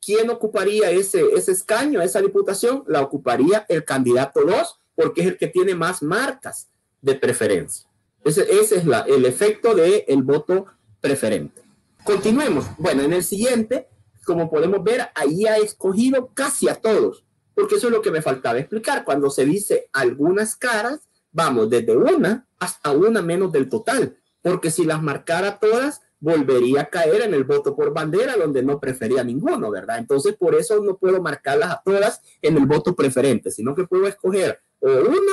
¿quién 0.05 0.31
ocuparía 0.31 0.91
ese, 0.91 1.23
ese 1.35 1.53
escaño, 1.53 2.03
esa 2.03 2.21
diputación? 2.21 2.85
La 2.87 3.01
ocuparía 3.01 3.65
el 3.69 3.85
candidato 3.85 4.43
2 4.45 4.81
porque 4.95 5.23
es 5.23 5.27
el 5.29 5.37
que 5.37 5.49
tiene 5.49 5.75
más 5.75 6.03
marcas 6.03 6.69
de 7.01 7.15
preferencia. 7.15 7.87
Ese, 8.25 8.43
es 8.51 8.73
el 8.73 9.25
efecto 9.27 9.75
del 9.75 10.05
el 10.07 10.23
voto 10.23 10.67
preferente. 11.01 11.63
Continuemos. 12.05 12.67
Bueno, 12.79 13.03
en 13.03 13.13
el 13.13 13.25
siguiente 13.25 13.89
como 14.25 14.51
podemos 14.51 14.83
ver, 14.83 15.03
ahí 15.15 15.47
ha 15.47 15.57
escogido 15.57 16.33
casi 16.35 16.69
a 16.69 16.75
todos, 16.75 17.25
porque 17.55 17.77
eso 17.77 17.89
es 17.89 17.93
lo 17.93 18.03
que 18.03 18.11
me 18.11 18.23
faltaba 18.23 18.59
explicar. 18.59 19.05
Cuando 19.05 19.31
se 19.31 19.45
dice 19.45 19.89
algunas 19.93 20.57
caras, 20.57 21.09
vamos 21.33 21.71
desde 21.71 21.97
una 21.97 22.47
hasta 22.59 22.93
una 22.93 23.23
menos 23.23 23.53
del 23.53 23.69
total, 23.69 24.17
porque 24.43 24.71
si 24.71 24.85
las 24.85 25.03
marcara 25.03 25.59
todas, 25.59 26.01
volvería 26.21 26.83
a 26.83 26.87
caer 26.87 27.23
en 27.23 27.35
el 27.35 27.45
voto 27.45 27.77
por 27.77 27.93
bandera, 27.93 28.37
donde 28.37 28.63
no 28.63 28.81
prefería 28.81 29.23
ninguno, 29.23 29.71
¿verdad? 29.71 29.99
Entonces, 29.99 30.35
por 30.37 30.55
eso 30.55 30.83
no 30.83 30.97
puedo 30.97 31.21
marcarlas 31.21 31.71
a 31.71 31.83
todas 31.85 32.23
en 32.41 32.57
el 32.57 32.65
voto 32.65 32.97
preferente, 32.97 33.51
sino 33.51 33.75
que 33.75 33.85
puedo 33.85 34.07
escoger 34.07 34.59
o 34.81 34.89
una 34.89 35.33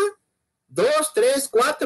dos, 0.68 1.01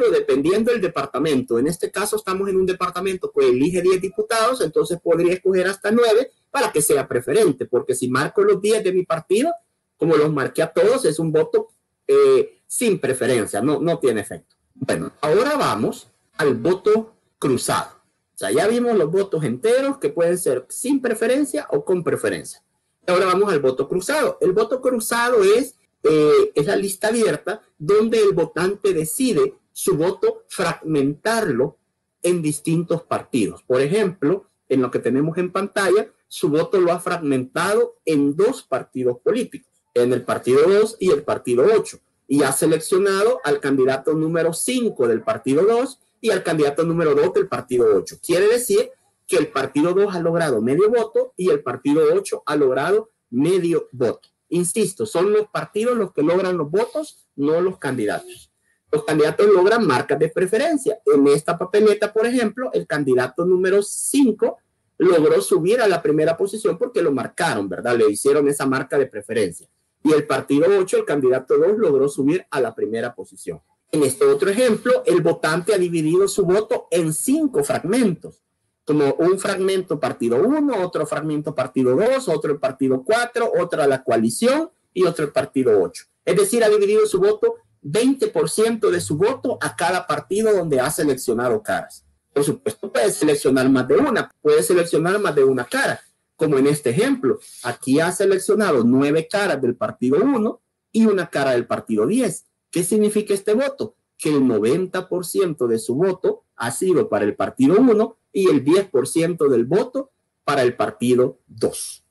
cuatro, 0.06 0.20
dependiendo 0.20 0.72
del 0.72 0.82
departamento. 0.82 1.60
En 1.60 1.68
este 1.68 1.92
caso 1.92 2.16
estamos 2.16 2.50
en 2.50 2.58
un 2.58 2.66
departamento 2.66 3.32
que 3.32 3.48
elige 3.48 3.82
10 3.82 4.02
diputados, 4.02 4.62
entonces 4.62 5.00
podría 5.02 5.34
escoger 5.34 5.68
hasta 5.68 5.92
nueve 5.92 6.32
para 6.52 6.72
que 6.72 6.82
sea 6.82 7.08
preferente, 7.08 7.66
porque 7.66 7.96
si 7.96 8.10
marco 8.10 8.44
los 8.44 8.62
10 8.62 8.84
de 8.84 8.94
mi 8.94 9.06
partido, 9.06 9.54
como 9.98 10.16
los 10.16 10.32
marqué 10.32 10.62
a 10.62 10.72
todos, 10.72 11.06
es 11.06 11.20
un 11.20 11.32
voto 11.32 11.68
eh, 12.08 12.62
sin 12.68 13.00
preferencia, 13.00 13.62
no, 13.62 13.80
no 13.80 14.00
tiene 14.00 14.22
efecto. 14.22 14.56
Bueno, 14.74 15.12
ahora 15.22 15.56
vamos 15.58 16.10
al 16.38 16.56
voto 16.56 17.16
cruzado. 17.40 17.92
O 18.34 18.38
sea, 18.38 18.52
ya 18.52 18.68
vimos 18.68 18.98
los 18.98 19.10
votos 19.10 19.44
enteros 19.44 19.98
que 19.98 20.10
pueden 20.10 20.38
ser 20.38 20.66
sin 20.70 21.02
preferencia 21.02 21.68
o 21.72 21.86
con 21.86 22.04
preferencia. 22.04 22.62
Ahora 23.08 23.28
vamos 23.28 23.52
al 23.52 23.60
voto 23.60 23.88
cruzado. 23.88 24.38
El 24.42 24.52
voto 24.52 24.82
cruzado 24.82 25.44
es 25.44 25.76
eh, 26.08 26.52
es 26.54 26.68
la 26.68 26.76
lista 26.76 27.08
abierta 27.08 27.64
donde 27.80 28.22
el 28.22 28.34
votante 28.34 28.94
decide 28.94 29.56
su 29.78 29.98
voto 29.98 30.46
fragmentarlo 30.48 31.78
en 32.24 32.42
distintos 32.42 33.04
partidos. 33.04 33.62
Por 33.64 33.82
ejemplo, 33.82 34.46
en 34.70 34.82
lo 34.82 34.90
que 34.90 35.00
tenemos 35.00 35.38
en 35.38 35.52
pantalla, 35.52 36.08
su 36.30 36.48
voto 36.48 36.80
lo 36.80 36.94
ha 36.94 37.00
fragmentado 37.02 37.98
en 38.06 38.38
dos 38.38 38.64
partidos 38.64 39.18
políticos, 39.20 39.70
en 39.94 40.14
el 40.14 40.24
partido 40.24 40.62
2 40.66 40.96
y 41.02 41.12
el 41.12 41.24
partido 41.24 41.66
8, 41.66 42.00
y 42.30 42.44
ha 42.44 42.54
seleccionado 42.54 43.42
al 43.44 43.60
candidato 43.60 44.14
número 44.14 44.54
5 44.54 45.10
del 45.10 45.24
partido 45.24 45.66
2 45.66 46.00
y 46.22 46.30
al 46.30 46.42
candidato 46.42 46.84
número 46.84 47.14
2 47.14 47.34
del 47.34 47.50
partido 47.50 47.98
8. 47.98 48.20
Quiere 48.26 48.48
decir 48.48 48.92
que 49.28 49.36
el 49.36 49.50
partido 49.50 49.94
2 49.94 50.16
ha 50.16 50.22
logrado 50.22 50.62
medio 50.62 50.90
voto 50.90 51.34
y 51.36 51.50
el 51.50 51.62
partido 51.62 52.02
8 52.14 52.44
ha 52.46 52.56
logrado 52.56 53.12
medio 53.30 53.90
voto. 53.92 54.30
Insisto, 54.48 55.06
son 55.06 55.34
los 55.34 55.48
partidos 55.48 55.98
los 55.98 56.14
que 56.14 56.24
logran 56.24 56.58
los 56.58 56.72
votos, 56.72 57.28
no 57.36 57.60
los 57.60 57.78
candidatos. 57.78 58.55
Los 58.96 59.04
candidatos 59.04 59.48
logran 59.48 59.86
marcas 59.86 60.18
de 60.18 60.30
preferencia. 60.30 60.98
En 61.06 61.28
esta 61.28 61.58
papeleta, 61.58 62.14
por 62.14 62.26
ejemplo, 62.26 62.70
el 62.72 62.88
candidato 62.88 63.44
número 63.44 63.84
5 63.84 64.58
logró 65.00 65.42
subir 65.42 65.82
a 65.82 65.88
la 65.90 66.02
primera 66.02 66.38
posición 66.38 66.78
porque 66.78 67.02
lo 67.02 67.12
marcaron, 67.12 67.68
¿verdad? 67.68 67.98
Le 67.98 68.10
hicieron 68.10 68.48
esa 68.48 68.66
marca 68.66 68.98
de 68.98 69.08
preferencia. 69.08 69.68
Y 70.02 70.14
el 70.14 70.26
partido 70.26 70.68
8, 70.80 71.00
el 71.00 71.04
candidato 71.04 71.58
2, 71.58 71.78
logró 71.78 72.08
subir 72.08 72.46
a 72.50 72.62
la 72.62 72.74
primera 72.74 73.14
posición. 73.14 73.60
En 73.92 74.02
este 74.04 74.24
otro 74.24 74.50
ejemplo, 74.50 75.04
el 75.06 75.20
votante 75.20 75.74
ha 75.74 75.78
dividido 75.78 76.26
su 76.30 76.46
voto 76.46 76.88
en 76.90 77.12
cinco 77.12 77.66
fragmentos, 77.66 78.46
como 78.86 79.14
un 79.16 79.38
fragmento 79.38 80.00
partido 80.00 80.38
1, 80.38 80.86
otro 80.86 81.06
fragmento 81.06 81.54
partido 81.54 81.98
2, 81.98 82.30
otro 82.30 82.54
el 82.54 82.60
partido 82.60 83.04
4, 83.04 83.52
otra 83.60 83.88
la 83.88 84.06
coalición 84.06 84.70
y 84.94 85.04
otro 85.04 85.26
el 85.26 85.34
partido 85.34 85.82
8. 85.82 86.06
Es 86.24 86.38
decir, 86.38 86.64
ha 86.64 86.70
dividido 86.70 87.06
su 87.06 87.20
voto 87.20 87.56
20% 87.86 88.90
de 88.90 89.00
su 89.00 89.16
voto 89.16 89.60
a 89.62 89.76
cada 89.76 90.08
partido 90.08 90.52
donde 90.52 90.80
ha 90.80 90.90
seleccionado 90.90 91.62
caras. 91.62 92.04
Por 92.34 92.44
supuesto, 92.44 92.92
puede 92.92 93.12
seleccionar 93.12 93.70
más 93.70 93.88
de 93.88 93.96
una, 93.96 94.30
puede 94.42 94.64
seleccionar 94.64 95.20
más 95.20 95.36
de 95.36 95.44
una 95.44 95.66
cara, 95.66 96.02
como 96.36 96.58
en 96.58 96.68
este 96.68 96.90
ejemplo. 96.90 97.40
Aquí 97.64 98.00
ha 98.00 98.12
seleccionado 98.12 98.84
nueve 98.84 99.28
caras 99.32 99.62
del 99.62 99.76
partido 99.76 100.18
1 100.22 100.62
y 100.92 101.06
una 101.06 101.30
cara 101.30 101.52
del 101.52 101.68
partido 101.68 102.08
10. 102.08 102.46
¿Qué 102.72 102.84
significa 102.84 103.34
este 103.34 103.54
voto? 103.54 103.96
Que 104.18 104.30
el 104.30 104.42
90% 104.42 105.68
de 105.68 105.80
su 105.80 105.96
voto 105.96 106.44
ha 106.56 106.72
sido 106.72 107.08
para 107.08 107.24
el 107.24 107.36
partido 107.36 107.80
1 107.80 108.18
y 108.34 108.50
el 108.50 108.66
10% 108.66 109.48
del 109.48 109.66
voto 109.66 110.12
para 110.44 110.64
el 110.64 110.76
partido 110.76 111.40
2. 111.48 112.04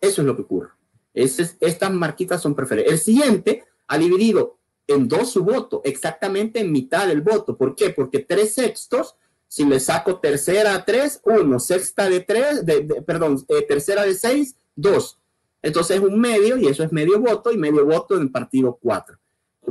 Eso 0.00 0.20
es 0.22 0.26
lo 0.26 0.36
que 0.36 0.42
ocurre. 0.42 0.70
estas 1.14 1.92
marquitas 1.92 2.42
son 2.42 2.54
preferidas. 2.54 2.92
El 2.92 2.98
siguiente 2.98 3.64
ha 3.88 3.98
dividido 3.98 4.57
en 4.88 5.06
dos 5.06 5.32
su 5.32 5.44
voto, 5.44 5.80
exactamente 5.84 6.60
en 6.60 6.72
mitad 6.72 7.06
del 7.06 7.20
voto. 7.20 7.56
¿Por 7.56 7.76
qué? 7.76 7.90
Porque 7.90 8.20
tres 8.20 8.54
sextos, 8.54 9.14
si 9.46 9.64
le 9.64 9.78
saco 9.78 10.18
tercera 10.18 10.74
a 10.74 10.84
tres, 10.84 11.20
uno, 11.24 11.60
sexta 11.60 12.08
de 12.08 12.20
tres, 12.20 12.66
de, 12.66 12.82
perdón, 13.06 13.44
eh, 13.48 13.62
tercera 13.62 14.02
de 14.02 14.14
seis, 14.14 14.56
dos. 14.74 15.18
Entonces 15.62 16.00
un 16.00 16.18
medio 16.18 16.56
y 16.56 16.66
eso 16.66 16.82
es 16.82 16.92
medio 16.92 17.20
voto 17.20 17.52
y 17.52 17.56
medio 17.56 17.84
voto 17.84 18.16
en 18.16 18.22
el 18.22 18.30
partido 18.30 18.78
4 18.80 19.18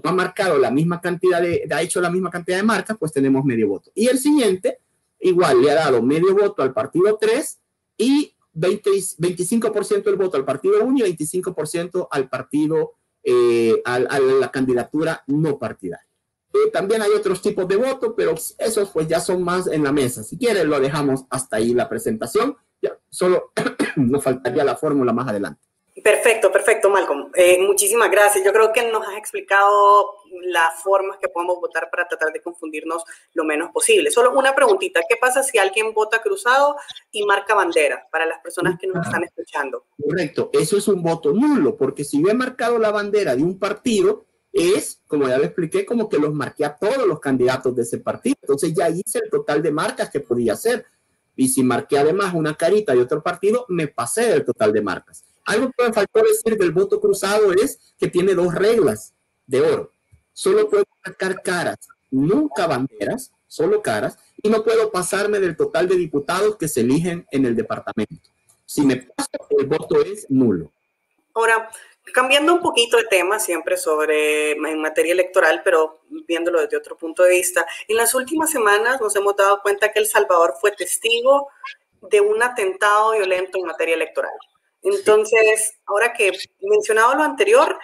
ha 0.03 0.11
marcado 0.11 0.57
la 0.57 0.71
misma 0.71 1.01
cantidad 1.01 1.41
de, 1.41 1.67
ha 1.71 1.81
hecho 1.81 2.01
la 2.01 2.09
misma 2.09 2.29
cantidad 2.29 2.57
de 2.57 2.63
marcas, 2.63 2.97
pues 2.99 3.11
tenemos 3.11 3.43
medio 3.43 3.67
voto. 3.67 3.91
Y 3.95 4.07
el 4.07 4.19
siguiente, 4.19 4.79
igual, 5.19 5.61
le 5.61 5.71
ha 5.71 5.75
dado 5.75 6.01
medio 6.01 6.35
voto 6.35 6.61
al 6.61 6.73
partido 6.73 7.17
3 7.19 7.59
y 7.97 8.33
20, 8.53 8.89
25% 8.89 10.03
del 10.03 10.15
voto 10.15 10.37
al 10.37 10.45
partido 10.45 10.83
1 10.83 11.05
y 11.05 11.15
25% 11.15 12.07
al 12.09 12.29
partido, 12.29 12.93
eh, 13.29 13.81
a, 13.83 13.99
la 13.99 14.49
candidatura 14.51 15.21
no 15.27 15.59
partidaria. 15.59 16.07
Eh, 16.53 16.71
también 16.71 17.01
hay 17.01 17.11
otros 17.11 17.41
tipos 17.41 17.67
de 17.67 17.75
voto, 17.75 18.15
pero 18.15 18.35
esos 18.57 18.89
pues 18.91 19.05
ya 19.09 19.19
son 19.19 19.43
más 19.43 19.67
en 19.67 19.83
la 19.83 19.91
mesa. 19.91 20.23
Si 20.23 20.37
quieren, 20.37 20.69
lo 20.69 20.79
dejamos 20.79 21.25
hasta 21.29 21.57
ahí 21.57 21.73
la 21.73 21.89
presentación. 21.89 22.55
Ya, 22.81 22.97
solo 23.09 23.51
nos 23.97 24.23
faltaría 24.23 24.63
la 24.63 24.77
fórmula 24.77 25.11
más 25.11 25.27
adelante. 25.27 25.66
Perfecto, 26.03 26.51
perfecto, 26.51 26.89
Malcolm. 26.89 27.31
Eh, 27.33 27.57
muchísimas 27.59 28.11
gracias. 28.11 28.45
Yo 28.45 28.53
creo 28.53 28.71
que 28.71 28.91
nos 28.91 29.07
has 29.07 29.17
explicado 29.17 30.15
las 30.43 30.81
formas 30.83 31.17
que 31.17 31.27
podemos 31.27 31.59
votar 31.59 31.89
para 31.89 32.07
tratar 32.07 32.31
de 32.31 32.41
confundirnos 32.41 33.03
lo 33.33 33.43
menos 33.43 33.71
posible. 33.71 34.11
Solo 34.11 34.31
una 34.37 34.53
preguntita. 34.53 35.01
¿Qué 35.09 35.15
pasa 35.19 35.41
si 35.41 35.57
alguien 35.57 35.93
vota 35.93 36.21
cruzado 36.21 36.75
y 37.11 37.25
marca 37.25 37.55
bandera 37.55 38.07
para 38.11 38.25
las 38.25 38.39
personas 38.41 38.77
que 38.79 38.87
nos 38.87 39.05
están 39.05 39.23
escuchando? 39.23 39.85
Correcto. 40.01 40.49
Eso 40.53 40.77
es 40.77 40.87
un 40.87 41.01
voto 41.01 41.33
nulo, 41.33 41.75
porque 41.75 42.03
si 42.03 42.21
yo 42.21 42.29
he 42.29 42.33
marcado 42.35 42.77
la 42.77 42.91
bandera 42.91 43.35
de 43.35 43.43
un 43.43 43.57
partido, 43.57 44.25
es, 44.53 45.01
como 45.07 45.27
ya 45.27 45.37
lo 45.37 45.45
expliqué, 45.45 45.85
como 45.85 46.09
que 46.09 46.19
los 46.19 46.33
marqué 46.33 46.65
a 46.65 46.75
todos 46.75 47.07
los 47.07 47.19
candidatos 47.19 47.75
de 47.75 47.81
ese 47.81 47.97
partido. 47.97 48.35
Entonces 48.41 48.73
ya 48.73 48.89
hice 48.89 49.19
el 49.23 49.29
total 49.29 49.63
de 49.63 49.71
marcas 49.71 50.09
que 50.09 50.19
podía 50.19 50.53
hacer. 50.53 50.85
Y 51.35 51.47
si 51.47 51.63
marqué 51.63 51.97
además 51.97 52.33
una 52.33 52.55
carita 52.55 52.93
de 52.93 53.01
otro 53.01 53.21
partido, 53.21 53.65
me 53.69 53.87
pasé 53.87 54.27
del 54.27 54.45
total 54.45 54.73
de 54.73 54.81
marcas. 54.81 55.26
Algo 55.47 55.71
que 55.71 55.85
me 55.85 55.93
faltó 55.93 56.21
decir 56.23 56.57
del 56.57 56.73
voto 56.73 56.99
cruzado 56.99 57.53
es 57.53 57.79
que 57.97 58.09
tiene 58.09 58.33
dos 58.35 58.53
reglas 58.53 59.13
de 59.45 59.61
oro. 59.61 59.93
Solo 60.33 60.69
puedo 60.69 60.83
marcar 61.05 61.41
caras, 61.41 61.77
nunca 62.11 62.67
banderas, 62.67 63.31
solo 63.47 63.81
caras, 63.81 64.19
y 64.43 64.49
no 64.49 64.61
puedo 64.61 64.91
pasarme 64.91 65.39
del 65.39 65.55
total 65.55 65.87
de 65.87 65.95
diputados 65.95 66.57
que 66.57 66.67
se 66.67 66.81
eligen 66.81 67.25
en 67.31 67.45
el 67.45 67.55
departamento. 67.55 68.29
Si 68.65 68.81
me 68.81 68.97
paso, 68.97 69.29
el 69.57 69.67
voto 69.67 70.01
es 70.01 70.29
nulo. 70.29 70.69
Ahora, 71.33 71.71
cambiando 72.13 72.53
un 72.53 72.61
poquito 72.61 72.97
de 72.97 73.05
tema, 73.05 73.39
siempre 73.39 73.77
sobre 73.77 74.51
en 74.51 74.81
materia 74.81 75.13
electoral, 75.13 75.61
pero 75.63 76.01
viéndolo 76.27 76.59
desde 76.59 76.75
otro 76.75 76.97
punto 76.97 77.23
de 77.23 77.29
vista, 77.29 77.65
en 77.87 77.95
las 77.95 78.13
últimas 78.13 78.51
semanas 78.51 78.99
nos 78.99 79.15
hemos 79.15 79.37
dado 79.37 79.61
cuenta 79.61 79.93
que 79.93 79.99
El 79.99 80.07
Salvador 80.07 80.55
fue 80.59 80.71
testigo 80.71 81.47
de 82.01 82.19
un 82.19 82.43
atentado 82.43 83.13
violento 83.13 83.57
en 83.57 83.65
materia 83.65 83.95
electoral. 83.95 84.33
Entonces, 84.81 85.73
ahora 85.85 86.13
que 86.13 86.31
mencionado 86.61 87.15
lo 87.15 87.23
anterior, 87.23 87.77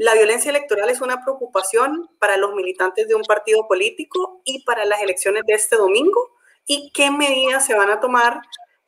la 0.00 0.14
violencia 0.14 0.50
electoral 0.50 0.88
es 0.88 1.02
una 1.02 1.22
preocupación 1.22 2.08
para 2.18 2.38
los 2.38 2.54
militantes 2.54 3.06
de 3.06 3.14
un 3.14 3.22
partido 3.22 3.68
político 3.68 4.40
y 4.44 4.64
para 4.64 4.86
las 4.86 5.02
elecciones 5.02 5.42
de 5.46 5.52
este 5.52 5.76
domingo. 5.76 6.30
¿Y 6.66 6.90
qué 6.94 7.10
medidas 7.10 7.66
se 7.66 7.74
van 7.74 7.90
a 7.90 8.00
tomar 8.00 8.40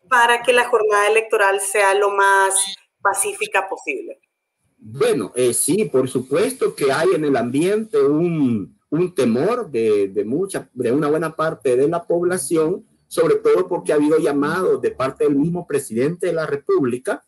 para 0.09 0.43
que 0.43 0.53
la 0.53 0.65
jornada 0.65 1.09
electoral 1.09 1.61
sea 1.61 1.95
lo 1.95 2.11
más 2.11 2.55
pacífica 3.03 3.69
posible? 3.69 4.21
Bueno, 4.79 5.33
eh, 5.35 5.53
sí, 5.53 5.85
por 5.85 6.09
supuesto 6.09 6.75
que 6.75 6.91
hay 6.91 7.11
en 7.15 7.25
el 7.25 7.37
ambiente 7.37 8.01
un, 8.01 8.79
temor 9.15 9.71
de, 9.71 10.09
de, 10.09 10.25
mucha, 10.25 10.71
de 10.73 10.93
una 10.93 11.09
buena 11.09 11.37
parte 11.37 11.77
de 11.77 11.89
la 11.89 12.05
población, 12.05 12.87
sobre 13.07 13.37
todo 13.37 13.69
porque 13.69 13.93
ha 13.93 13.97
habido 13.97 14.19
llamados 14.19 14.81
de 14.81 14.91
parte 14.91 15.25
del 15.25 15.37
mismo 15.37 15.67
presidente 15.67 16.29
de 16.29 16.33
la 16.33 16.47
República 16.47 17.23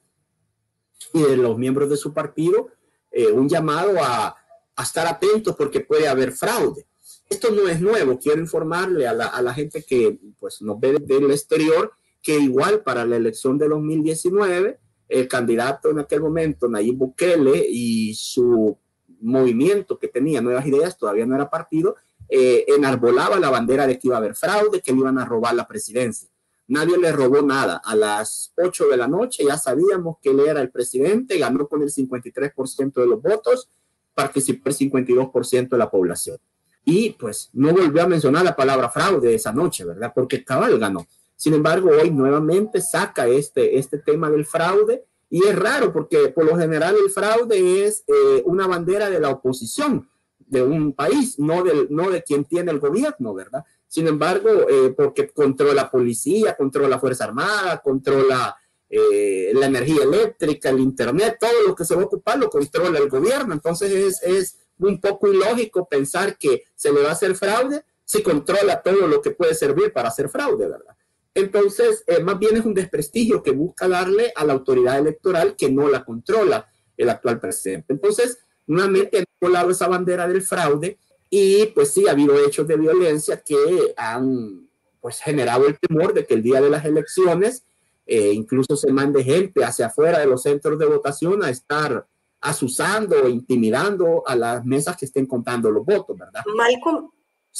y 1.13 1.23
de 1.23 1.37
los 1.37 1.59
miembros 1.59 1.91
de 1.91 1.97
su 1.97 2.13
partido 2.13 2.69
eh, 3.11 3.31
un 3.31 3.49
llamado 3.49 4.03
a, 4.03 4.37
a, 4.75 4.83
estar 4.83 5.07
atentos 5.07 5.55
porque 5.57 5.81
puede 5.81 6.09
haber 6.09 6.33
fraude. 6.33 6.87
Esto 7.29 7.51
no 7.53 7.69
es 7.69 7.81
nuevo, 7.81 8.19
quiero 8.19 8.41
informarle 8.41 9.07
a 9.07 9.13
la, 9.13 9.27
a 9.27 9.41
la 9.41 9.55
gente 9.55 9.83
que 9.83 10.19
pues, 10.39 10.61
nos 10.63 10.81
ve 10.81 10.99
del 11.01 11.31
exterior 11.31 11.93
que 12.25 12.39
igual 12.39 12.83
para 12.83 13.05
la 13.05 13.17
elección 13.17 13.59
de 13.59 13.69
2019, 13.69 14.81
el 15.09 15.29
candidato 15.29 15.91
en 15.91 15.99
aquel 15.99 16.23
momento, 16.23 16.69
Nayib 16.69 16.97
Bukele, 16.97 17.67
y 17.69 18.15
su 18.15 18.77
movimiento 19.21 19.99
que 19.99 20.09
tenía 20.09 20.41
nuevas 20.41 20.67
ideas, 20.67 20.97
todavía 20.97 21.27
no 21.27 21.35
era 21.35 21.51
partido, 21.51 21.97
eh, 22.29 22.65
enarbolaba 22.69 23.39
la 23.39 23.51
bandera 23.51 23.87
de 23.87 23.99
que 23.99 24.09
iba 24.09 24.17
a 24.17 24.19
haber 24.19 24.35
fraude, 24.35 24.81
que 24.81 24.93
le 24.93 24.99
iban 24.99 25.19
a 25.19 25.25
robar 25.27 25.55
la 25.55 25.69
presidencia. 25.69 26.29
Nadie 26.67 26.97
le 26.99 27.13
robó 27.13 27.43
nada. 27.43 27.81
A 27.85 27.95
las 27.95 28.53
8 28.57 28.89
de 28.89 28.97
la 28.97 29.09
noche 29.09 29.45
ya 29.45 29.59
sabíamos 29.59 30.17
que 30.23 30.31
él 30.31 30.41
era 30.41 30.61
el 30.61 30.71
presidente, 30.71 31.39
ganó 31.39 31.69
con 31.69 31.83
el 31.83 31.91
53% 31.91 32.95
de 32.95 33.07
los 33.07 33.21
votos, 33.21 33.69
participó 34.15 34.71
el 34.71 34.77
52% 34.77 35.69
de 35.69 35.79
la 35.79 35.91
población. 35.91 36.39
Y 36.85 37.11
pues 37.11 37.51
no 37.53 37.73
volvió 37.73 38.03
a 38.03 38.07
mencionar 38.07 38.45
la 38.45 38.57
palabra 38.57 38.91
fraude 38.91 39.35
esa 39.35 39.53
noche, 39.53 39.85
¿verdad? 39.85 40.13
Porque 40.15 40.45
cabal 40.45 40.79
ganó. 40.79 41.07
Sin 41.37 41.55
embargo, 41.55 41.91
hoy 41.91 42.11
nuevamente 42.11 42.81
saca 42.81 43.27
este, 43.27 43.79
este 43.79 43.99
tema 43.99 44.31
del 44.31 44.47
fraude 44.47 45.05
y 45.31 45.47
es 45.47 45.59
raro 45.59 45.93
porque 45.93 46.29
por 46.29 46.45
lo 46.45 46.57
general 46.57 46.95
el 47.03 47.11
fraude 47.11 47.85
es 47.85 48.05
eh, 48.07 48.43
una 48.45 48.67
bandera 48.67 49.11
de 49.11 49.21
la 49.21 49.31
oposición 49.31 50.09
de 50.47 50.63
un 50.63 50.93
país, 50.93 51.39
no, 51.39 51.65
del, 51.65 51.89
no 51.91 52.11
de 52.11 52.23
quien 52.23 52.45
tiene 52.45 52.71
el 52.71 52.79
gobierno, 52.79 53.35
¿verdad? 53.35 53.65
Sin 53.95 54.09
embargo, 54.09 54.51
eh, 54.69 54.93
porque 54.97 55.29
controla 55.29 55.89
policía, 55.89 56.57
controla 56.57 56.89
la 56.89 56.99
Fuerza 56.99 57.27
Armada, 57.27 57.81
controla 57.81 58.57
eh, 58.91 59.53
la 59.55 59.67
energía 59.67 60.03
eléctrica, 60.03 60.71
el 60.71 60.81
Internet, 60.81 61.37
todo 61.39 61.63
lo 61.65 61.77
que 61.77 61.85
se 61.85 61.95
va 61.95 62.03
a 62.03 62.07
ocupar 62.07 62.37
lo 62.37 62.51
controla 62.51 62.99
el 62.99 63.09
gobierno. 63.09 63.55
Entonces 63.55 63.93
es, 63.93 64.23
es 64.25 64.59
un 64.81 65.01
poco 65.01 65.29
ilógico 65.33 65.89
pensar 65.89 66.37
que 66.37 66.65
se 66.75 66.93
le 66.93 67.03
va 67.03 67.11
a 67.11 67.13
hacer 67.13 67.37
fraude 67.37 67.85
si 68.05 68.21
controla 68.21 68.83
todo 68.83 69.07
lo 69.07 69.23
que 69.23 69.31
puede 69.31 69.55
servir 69.55 69.93
para 69.93 70.09
hacer 70.09 70.29
fraude, 70.29 70.67
¿verdad? 70.67 70.97
Entonces, 71.33 72.03
eh, 72.09 72.19
más 72.19 72.37
bien 72.41 72.57
es 72.57 72.65
un 72.65 72.75
desprestigio 72.75 73.45
que 73.45 73.53
busca 73.53 73.87
darle 73.87 74.33
a 74.35 74.45
la 74.45 74.55
autoridad 74.55 74.99
electoral 74.99 75.55
que 75.55 75.71
no 75.71 75.89
la 75.89 76.05
controla 76.05 76.67
el 76.97 77.11
actual 77.11 77.39
presidente. 77.39 77.93
Entonces, 77.93 78.39
nuevamente 78.67 79.19
han 79.19 79.25
colado 79.39 79.71
esa 79.71 79.87
bandera 79.87 80.27
del 80.27 80.43
fraude 80.43 80.99
y 81.37 81.67
pues 81.67 81.93
sí, 81.93 82.07
ha 82.07 82.13
habido 82.13 82.39
hechos 82.47 82.65
de 82.69 82.77
violencia 82.77 83.41
que 83.41 83.93
han 83.97 84.69
pues 85.01 85.19
generado 85.21 85.67
el 85.67 85.77
temor 85.81 86.15
de 86.15 86.25
que 86.25 86.35
el 86.35 86.45
día 86.45 86.61
de 86.61 86.71
las 86.71 86.85
elecciones 86.85 87.65
eh, 88.07 88.31
incluso 88.33 88.77
se 88.77 88.93
mande 88.93 89.25
gente 89.25 89.65
hacia 89.65 89.87
afuera 89.87 90.21
de 90.21 90.27
los 90.27 90.43
centros 90.43 90.79
de 90.79 90.87
votación 90.87 91.43
a 91.43 91.51
estar 91.51 92.07
asusando 92.41 93.25
o 93.25 93.29
intimidando 93.29 94.23
a 94.25 94.37
las 94.37 94.65
mesas 94.65 94.97
que 94.97 95.07
estén 95.07 95.27
contando 95.27 95.73
los 95.73 95.85
votos, 95.85 96.17
¿verdad? 96.17 96.45
Malcolm, 96.55 97.11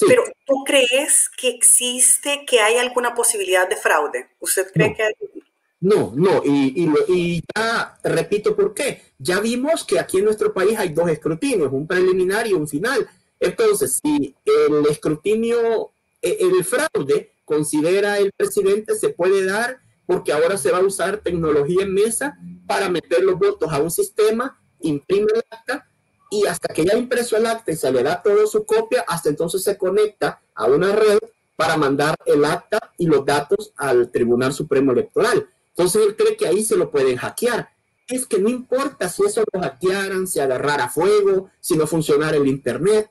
Pero 0.07 0.23
¿tú 0.47 0.63
crees 0.65 1.29
que 1.37 1.49
existe, 1.49 2.45
que 2.47 2.61
hay 2.61 2.77
alguna 2.77 3.13
posibilidad 3.13 3.69
de 3.69 3.75
fraude? 3.75 4.29
¿Usted 4.39 4.71
cree 4.73 4.95
que 4.95 5.03
hay... 5.03 5.15
No, 5.81 6.13
no, 6.15 6.43
y, 6.45 6.93
y, 7.09 7.43
ya 7.57 7.99
repito 8.05 8.55
por 8.55 8.73
qué. 8.73 9.03
Ya 9.19 9.41
vimos 9.41 9.83
que 9.83 9.99
aquí 9.99 10.19
en 10.19 10.27
nuestro 10.27 10.55
país 10.55 10.79
hay 10.79 10.91
dos 10.91 11.11
escrutinios, 11.11 11.73
un 11.73 11.89
preliminar 11.89 12.47
y 12.47 12.53
un 12.53 12.69
final. 12.69 13.07
Entonces, 13.45 14.01
si 14.03 14.35
el 14.47 14.87
escrutinio, 14.87 15.91
e, 16.23 16.39
el 16.41 16.65
fraude, 16.65 17.33
considera 17.45 18.19
el 18.19 18.33
presidente, 18.33 18.95
se 18.95 19.11
puede 19.11 19.45
dar 19.45 19.81
porque 20.07 20.33
ahora 20.33 20.57
se 20.57 20.71
va 20.71 20.79
a 20.79 20.85
usar 20.85 21.19
tecnología 21.19 21.83
en 21.83 21.93
mesa 21.93 22.39
para 22.67 22.89
meter 22.89 23.23
los 23.23 23.39
votos 23.39 23.71
a 23.71 23.81
un 23.81 23.91
sistema, 23.91 24.59
imprime 24.81 25.27
el 25.35 25.43
acta 25.51 25.87
y 26.31 26.47
hasta 26.47 26.73
que 26.73 26.87
ya 26.87 26.97
impreso 26.97 27.37
el 27.37 27.45
acta 27.45 27.71
y 27.71 27.77
se 27.77 27.93
le 27.93 28.03
da 28.03 28.23
toda 28.23 28.47
su 28.47 28.65
copia, 28.65 29.05
hasta 29.07 29.29
entonces 29.29 29.63
se 29.63 29.77
conecta 29.77 30.41
a 30.55 30.65
una 30.65 30.93
red 30.93 31.19
para 31.55 31.77
mandar 31.77 32.17
el 32.25 32.47
acta 32.47 32.93
y 32.97 33.07
los 33.07 33.27
datos 33.27 33.73
al 33.77 34.11
Tribunal 34.11 34.55
Supremo 34.55 34.93
Electoral. 34.93 35.47
Entonces 35.69 36.03
él 36.07 36.17
cree 36.17 36.37
que 36.37 36.47
ahí 36.47 36.65
se 36.65 36.77
lo 36.77 36.91
pueden 36.91 37.17
hackear. 37.19 37.69
Es 38.09 38.27
que 38.27 38.39
no 38.39 38.49
importa 38.49 39.09
si 39.09 39.23
eso 39.25 39.45
lo 39.53 39.61
hackearan, 39.61 40.27
si 40.27 40.41
agarrara 40.41 40.89
fuego, 40.89 41.51
si 41.61 41.77
no 41.77 41.87
funcionara 41.87 42.37
el 42.37 42.47
Internet, 42.47 43.11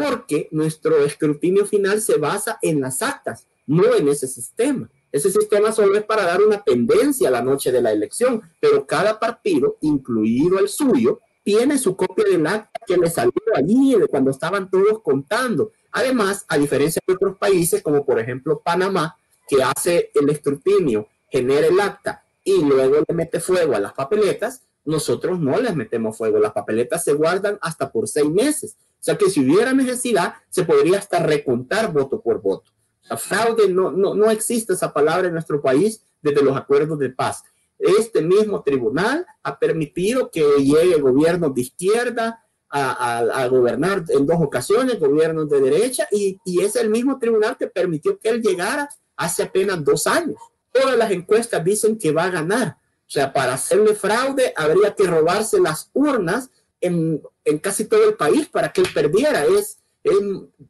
porque 0.00 0.48
nuestro 0.50 0.98
escrutinio 1.04 1.66
final 1.66 2.00
se 2.00 2.16
basa 2.16 2.58
en 2.62 2.80
las 2.80 3.02
actas, 3.02 3.46
no 3.66 3.94
en 3.94 4.08
ese 4.08 4.26
sistema. 4.26 4.88
Ese 5.10 5.30
sistema 5.30 5.72
solo 5.72 5.96
es 5.96 6.04
para 6.04 6.24
dar 6.24 6.42
una 6.42 6.62
tendencia 6.62 7.28
a 7.28 7.32
la 7.32 7.42
noche 7.42 7.72
de 7.72 7.80
la 7.80 7.92
elección, 7.92 8.42
pero 8.60 8.86
cada 8.86 9.18
partido, 9.18 9.78
incluido 9.80 10.58
el 10.58 10.68
suyo, 10.68 11.20
tiene 11.42 11.78
su 11.78 11.96
copia 11.96 12.24
del 12.24 12.46
acta 12.46 12.78
que 12.86 12.96
le 12.98 13.08
salió 13.08 13.32
allí 13.54 13.94
de 13.94 14.06
cuando 14.06 14.30
estaban 14.30 14.70
todos 14.70 15.00
contando. 15.02 15.72
Además, 15.92 16.44
a 16.48 16.58
diferencia 16.58 17.00
de 17.06 17.14
otros 17.14 17.38
países, 17.38 17.82
como 17.82 18.04
por 18.04 18.18
ejemplo 18.18 18.60
Panamá, 18.62 19.16
que 19.48 19.62
hace 19.62 20.10
el 20.14 20.28
escrutinio, 20.28 21.08
genera 21.30 21.66
el 21.66 21.80
acta 21.80 22.22
y 22.44 22.62
luego 22.62 23.02
le 23.06 23.14
mete 23.14 23.40
fuego 23.40 23.74
a 23.74 23.80
las 23.80 23.94
papeletas, 23.94 24.62
nosotros 24.84 25.38
no 25.38 25.58
les 25.58 25.74
metemos 25.74 26.16
fuego. 26.16 26.38
Las 26.38 26.52
papeletas 26.52 27.04
se 27.04 27.12
guardan 27.12 27.58
hasta 27.60 27.90
por 27.90 28.08
seis 28.08 28.28
meses. 28.28 28.76
O 29.00 29.02
sea 29.02 29.16
que 29.16 29.30
si 29.30 29.40
hubiera 29.40 29.72
necesidad, 29.72 30.34
se 30.50 30.64
podría 30.64 30.98
hasta 30.98 31.20
recontar 31.20 31.92
voto 31.92 32.20
por 32.20 32.42
voto. 32.42 32.72
La 33.08 33.16
fraude 33.16 33.68
no, 33.68 33.90
no, 33.90 34.14
no 34.14 34.30
existe 34.30 34.74
esa 34.74 34.92
palabra 34.92 35.28
en 35.28 35.34
nuestro 35.34 35.62
país 35.62 36.02
desde 36.20 36.42
los 36.42 36.56
acuerdos 36.56 36.98
de 36.98 37.10
paz 37.10 37.44
este 37.78 38.22
mismo 38.22 38.62
tribunal 38.62 39.26
ha 39.42 39.58
permitido 39.58 40.30
que 40.30 40.42
llegue 40.58 41.00
gobiernos 41.00 41.54
de 41.54 41.60
izquierda 41.62 42.44
a, 42.70 43.46
gobernar 43.48 44.04
en 44.10 44.26
dos 44.26 44.36
ocasiones, 44.40 45.00
gobiernos 45.00 45.48
de 45.48 45.58
derecha, 45.58 46.06
y, 46.12 46.38
y, 46.44 46.60
es 46.60 46.76
el 46.76 46.90
mismo 46.90 47.18
tribunal 47.18 47.56
que 47.56 47.66
permitió 47.66 48.18
que 48.18 48.28
él 48.28 48.42
llegara 48.42 48.90
hace 49.16 49.44
apenas 49.44 49.82
dos 49.82 50.06
años. 50.06 50.36
Todas 50.70 50.98
las 50.98 51.10
encuestas 51.10 51.64
dicen 51.64 51.96
que 51.96 52.12
va 52.12 52.24
a 52.24 52.30
ganar. 52.30 52.76
O 53.06 53.10
sea, 53.10 53.32
para 53.32 53.54
hacerle 53.54 53.94
fraude 53.94 54.52
habría 54.54 54.94
que 54.94 55.06
robarse 55.06 55.58
las 55.60 55.90
urnas 55.94 56.50
en, 56.80 57.22
casi 57.62 57.84
todo 57.84 58.08
el 58.08 58.14
país 58.14 58.48
para 58.48 58.72
que 58.72 58.80
él 58.80 58.88
perdiera. 58.92 59.44
Es, 59.44 59.78
es 60.04 60.14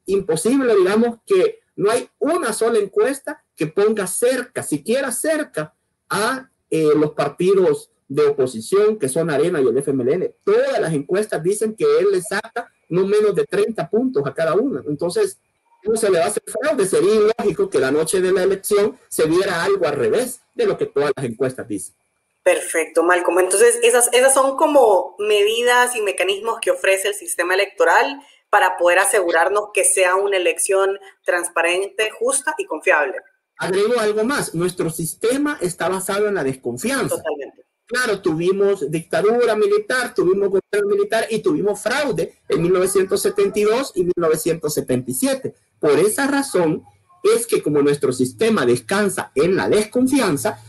imposible, 0.07 0.75
digamos, 0.77 1.19
que 1.27 1.61
no 1.77 1.91
hay 1.91 2.09
una 2.19 2.53
sola 2.53 2.79
encuesta 2.79 3.45
que 3.55 3.67
ponga 3.67 4.07
cerca, 4.07 4.63
siquiera 4.63 5.13
cerca, 5.13 5.75
a 6.11 6.51
eh, 6.71 6.91
los 6.97 7.13
partidos 7.13 7.91
de 8.09 8.27
oposición, 8.27 8.99
que 8.99 9.09
son 9.09 9.31
Arena 9.31 9.61
y 9.61 9.67
el 9.67 9.77
FMLN, 9.79 10.35
todas 10.43 10.81
las 10.81 10.93
encuestas 10.95 11.43
dicen 11.43 11.75
que 11.75 11.85
él 12.01 12.11
le 12.13 12.23
saca 12.23 12.73
no 12.89 13.07
menos 13.07 13.35
de 13.35 13.45
30 13.45 13.89
puntos 13.91 14.23
a 14.27 14.33
cada 14.33 14.55
uno. 14.55 14.83
Entonces, 14.89 15.39
no 15.85 15.97
se 15.97 16.11
le 16.11 16.19
va 16.19 16.25
a 16.25 16.29
hacer 16.29 16.43
fraude. 16.47 16.87
Sería 16.87 17.15
ilógico 17.15 17.69
que 17.69 17.79
la 17.79 17.91
noche 17.91 18.21
de 18.21 18.33
la 18.33 18.43
elección 18.43 18.97
se 19.09 19.27
viera 19.27 19.63
algo 19.63 19.87
al 19.87 19.97
revés 19.97 20.41
de 20.55 20.67
lo 20.67 20.79
que 20.79 20.87
todas 20.87 21.13
las 21.15 21.25
encuestas 21.25 21.69
dicen. 21.69 21.95
Perfecto, 22.49 23.03
Malcolm. 23.03 23.41
Entonces, 23.41 23.79
esas, 23.83 24.09
esas 24.15 24.33
son 24.33 24.57
como 24.57 25.17
medidas 25.19 25.95
y 25.95 26.01
mecanismos 26.01 26.61
que 26.63 26.71
ofrece 26.71 27.09
el 27.09 27.15
sistema 27.15 27.53
electoral 27.53 28.23
para 28.49 28.79
poder 28.79 29.01
asegurarnos 29.01 29.65
que 29.75 29.85
sea 29.85 30.17
una 30.17 30.39
elección 30.39 30.99
transparente, 31.27 32.11
justa 32.19 32.55
y 32.57 32.65
confiable. 32.65 33.19
Agrego 33.59 34.01
algo 34.01 34.25
más, 34.25 34.55
nuestro 34.55 34.89
sistema 34.89 35.59
está 35.61 35.91
basado 35.91 36.27
en 36.27 36.37
la 36.37 36.43
desconfianza. 36.43 37.17
Totalmente. 37.17 37.67
Claro, 37.85 38.23
tuvimos 38.23 38.91
dictadura 38.91 39.55
militar, 39.55 40.15
tuvimos 40.15 40.49
gobierno 40.49 40.97
militar 40.97 41.27
y 41.29 41.41
tuvimos 41.41 41.83
fraude 41.83 42.39
en 42.49 42.63
1972 42.63 43.93
y 43.95 44.05
1977. 44.05 45.55
Por 45.79 45.99
esa 45.99 46.27
razón 46.27 46.83
es 47.37 47.47
que 47.47 47.63
como 47.63 47.83
nuestro 47.83 48.11
sistema 48.11 48.65
descansa 48.65 49.33
en 49.35 49.55
la 49.55 49.69
desconfianza, 49.69 50.63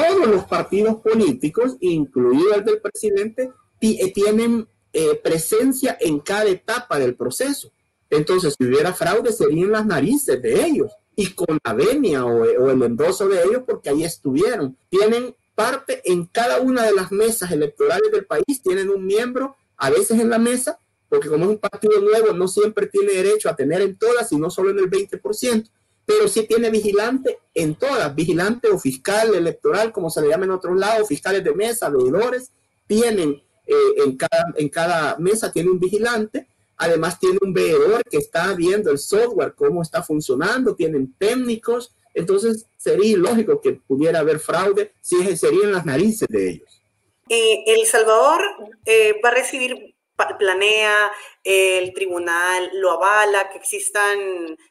todos 0.00 0.26
los 0.26 0.44
partidos 0.44 0.96
políticos, 0.96 1.76
incluido 1.80 2.54
el 2.54 2.64
del 2.64 2.80
presidente, 2.80 3.52
eh, 3.80 4.12
tienen 4.12 4.66
eh, 4.92 5.20
presencia 5.22 5.96
en 6.00 6.20
cada 6.20 6.48
etapa 6.48 6.98
del 6.98 7.14
proceso. 7.14 7.70
Entonces, 8.08 8.54
si 8.58 8.66
hubiera 8.66 8.92
fraude, 8.92 9.32
serían 9.32 9.70
las 9.70 9.86
narices 9.86 10.40
de 10.42 10.64
ellos 10.64 10.92
y 11.14 11.32
con 11.32 11.58
la 11.64 11.74
venia 11.74 12.24
o, 12.24 12.70
el 12.70 12.82
endoso 12.82 13.28
de 13.28 13.42
ellos 13.42 13.62
porque 13.66 13.90
ahí 13.90 14.04
estuvieron. 14.04 14.76
Tienen 14.88 15.34
parte 15.54 16.00
en 16.04 16.26
cada 16.26 16.60
una 16.60 16.84
de 16.84 16.92
las 16.92 17.12
mesas 17.12 17.52
electorales 17.52 18.10
del 18.10 18.26
país, 18.26 18.62
tienen 18.62 18.88
un 18.88 19.04
miembro 19.04 19.56
a 19.76 19.90
veces 19.90 20.18
en 20.18 20.30
la 20.30 20.38
mesa, 20.38 20.78
porque 21.08 21.28
como 21.28 21.44
es 21.44 21.50
un 21.50 21.58
partido 21.58 22.00
nuevo, 22.00 22.32
no 22.32 22.48
siempre 22.48 22.86
tiene 22.86 23.12
derecho 23.12 23.48
a 23.48 23.56
tener 23.56 23.80
en 23.82 23.96
todas, 23.96 24.28
sino 24.28 24.50
solo 24.50 24.70
en 24.70 24.78
el 24.78 24.90
20%, 24.90 25.68
pero 26.10 26.28
sí 26.28 26.46
tiene 26.46 26.70
vigilante 26.70 27.38
en 27.54 27.74
todas, 27.76 28.14
vigilante 28.14 28.68
o 28.68 28.78
fiscal 28.78 29.34
electoral, 29.34 29.92
como 29.92 30.10
se 30.10 30.20
le 30.20 30.28
llama 30.28 30.46
en 30.46 30.50
otros 30.50 30.76
lados, 30.76 31.08
fiscales 31.08 31.44
de 31.44 31.54
mesa, 31.54 31.88
veedores, 31.88 32.50
tienen 32.86 33.42
eh, 33.66 33.74
en, 34.04 34.16
cada, 34.16 34.52
en 34.56 34.68
cada 34.68 35.16
mesa, 35.18 35.52
tiene 35.52 35.70
un 35.70 35.78
vigilante, 35.78 36.48
Además 36.82 37.20
tiene 37.20 37.38
un 37.42 37.52
veedor 37.52 38.02
que 38.10 38.16
está 38.16 38.54
viendo 38.54 38.90
el 38.90 38.96
software, 38.96 39.52
cómo 39.54 39.82
está 39.82 40.02
funcionando, 40.02 40.74
tienen 40.74 41.14
técnicos. 41.18 41.94
Entonces 42.14 42.64
sería 42.78 43.12
ilógico 43.12 43.60
que 43.60 43.72
pudiera 43.72 44.20
haber 44.20 44.38
fraude 44.38 44.94
si 45.02 45.36
serían 45.36 45.72
las 45.72 45.84
narices 45.84 46.26
de 46.30 46.52
ellos. 46.52 46.82
Eh, 47.28 47.64
el 47.66 47.84
Salvador 47.84 48.40
eh, 48.86 49.14
va 49.22 49.28
a 49.28 49.34
recibir, 49.34 49.94
planea, 50.38 51.10
el 51.44 51.92
tribunal 51.94 52.70
lo 52.74 52.92
avala, 52.92 53.50
que 53.50 53.58
existan 53.58 54.18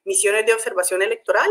misiones 0.06 0.46
de 0.46 0.54
observación 0.54 1.02
electoral. 1.02 1.50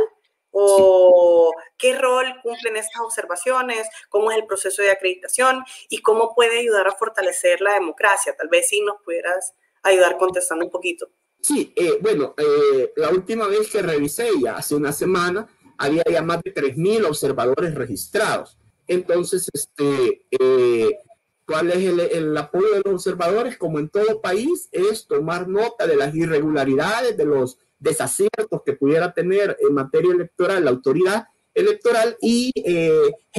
¿O 0.51 1.53
qué 1.77 1.95
rol 1.95 2.27
cumplen 2.43 2.77
estas 2.77 3.03
observaciones? 3.03 3.87
¿Cómo 4.09 4.31
es 4.31 4.39
el 4.39 4.47
proceso 4.47 4.81
de 4.81 4.91
acreditación? 4.91 5.63
¿Y 5.91 6.01
cómo 6.01 6.35
puede 6.35 6.61
ayudar 6.61 6.89
a 6.89 6.93
fortalecer 6.93 7.61
la 7.61 7.75
democracia? 7.75 8.35
Tal 8.35 8.49
vez 8.49 8.69
si 8.69 8.81
nos 8.81 8.97
pudieras 9.05 9.55
ayudar 9.83 10.17
contestando 10.17 10.65
un 10.65 10.71
poquito. 10.71 11.11
Sí, 11.41 11.73
eh, 11.77 11.99
bueno, 12.01 12.35
eh, 12.37 12.93
la 12.97 13.11
última 13.11 13.47
vez 13.47 13.71
que 13.71 13.83
revisé, 13.83 14.31
ya 14.43 14.57
hace 14.57 14.75
una 14.75 14.93
semana, 14.93 15.47
había 15.77 16.03
ya 16.11 16.23
más 16.23 16.43
de 16.43 16.53
3.000 16.53 17.07
observadores 17.07 17.75
registrados. 17.75 18.59
Entonces, 18.87 19.49
este, 19.53 20.27
eh, 20.31 20.99
¿cuál 21.49 21.73
es 21.73 21.79
el, 22.13 22.37
apoyo 22.37 22.75
de 22.75 22.83
los 22.85 22.95
observadores? 22.95 23.57
Como 23.57 23.81
en 23.81 23.89
todo 23.89 24.21
país, 24.21 24.69
es 24.71 25.07
tomar 25.09 25.49
nota 25.49 25.87
de 25.89 25.97
las 25.97 26.15
irregularidades, 26.15 27.17
de 27.17 27.25
los 27.25 27.59
desaciertos 27.81 28.63
que 28.65 28.75
pudiera 28.75 29.13
tener 29.13 29.57
en 29.61 29.75
materia 29.75 30.13
electoral 30.13 30.65
la 30.65 30.71
autoridad 30.71 31.27
electoral 31.55 32.17
y 32.21 32.53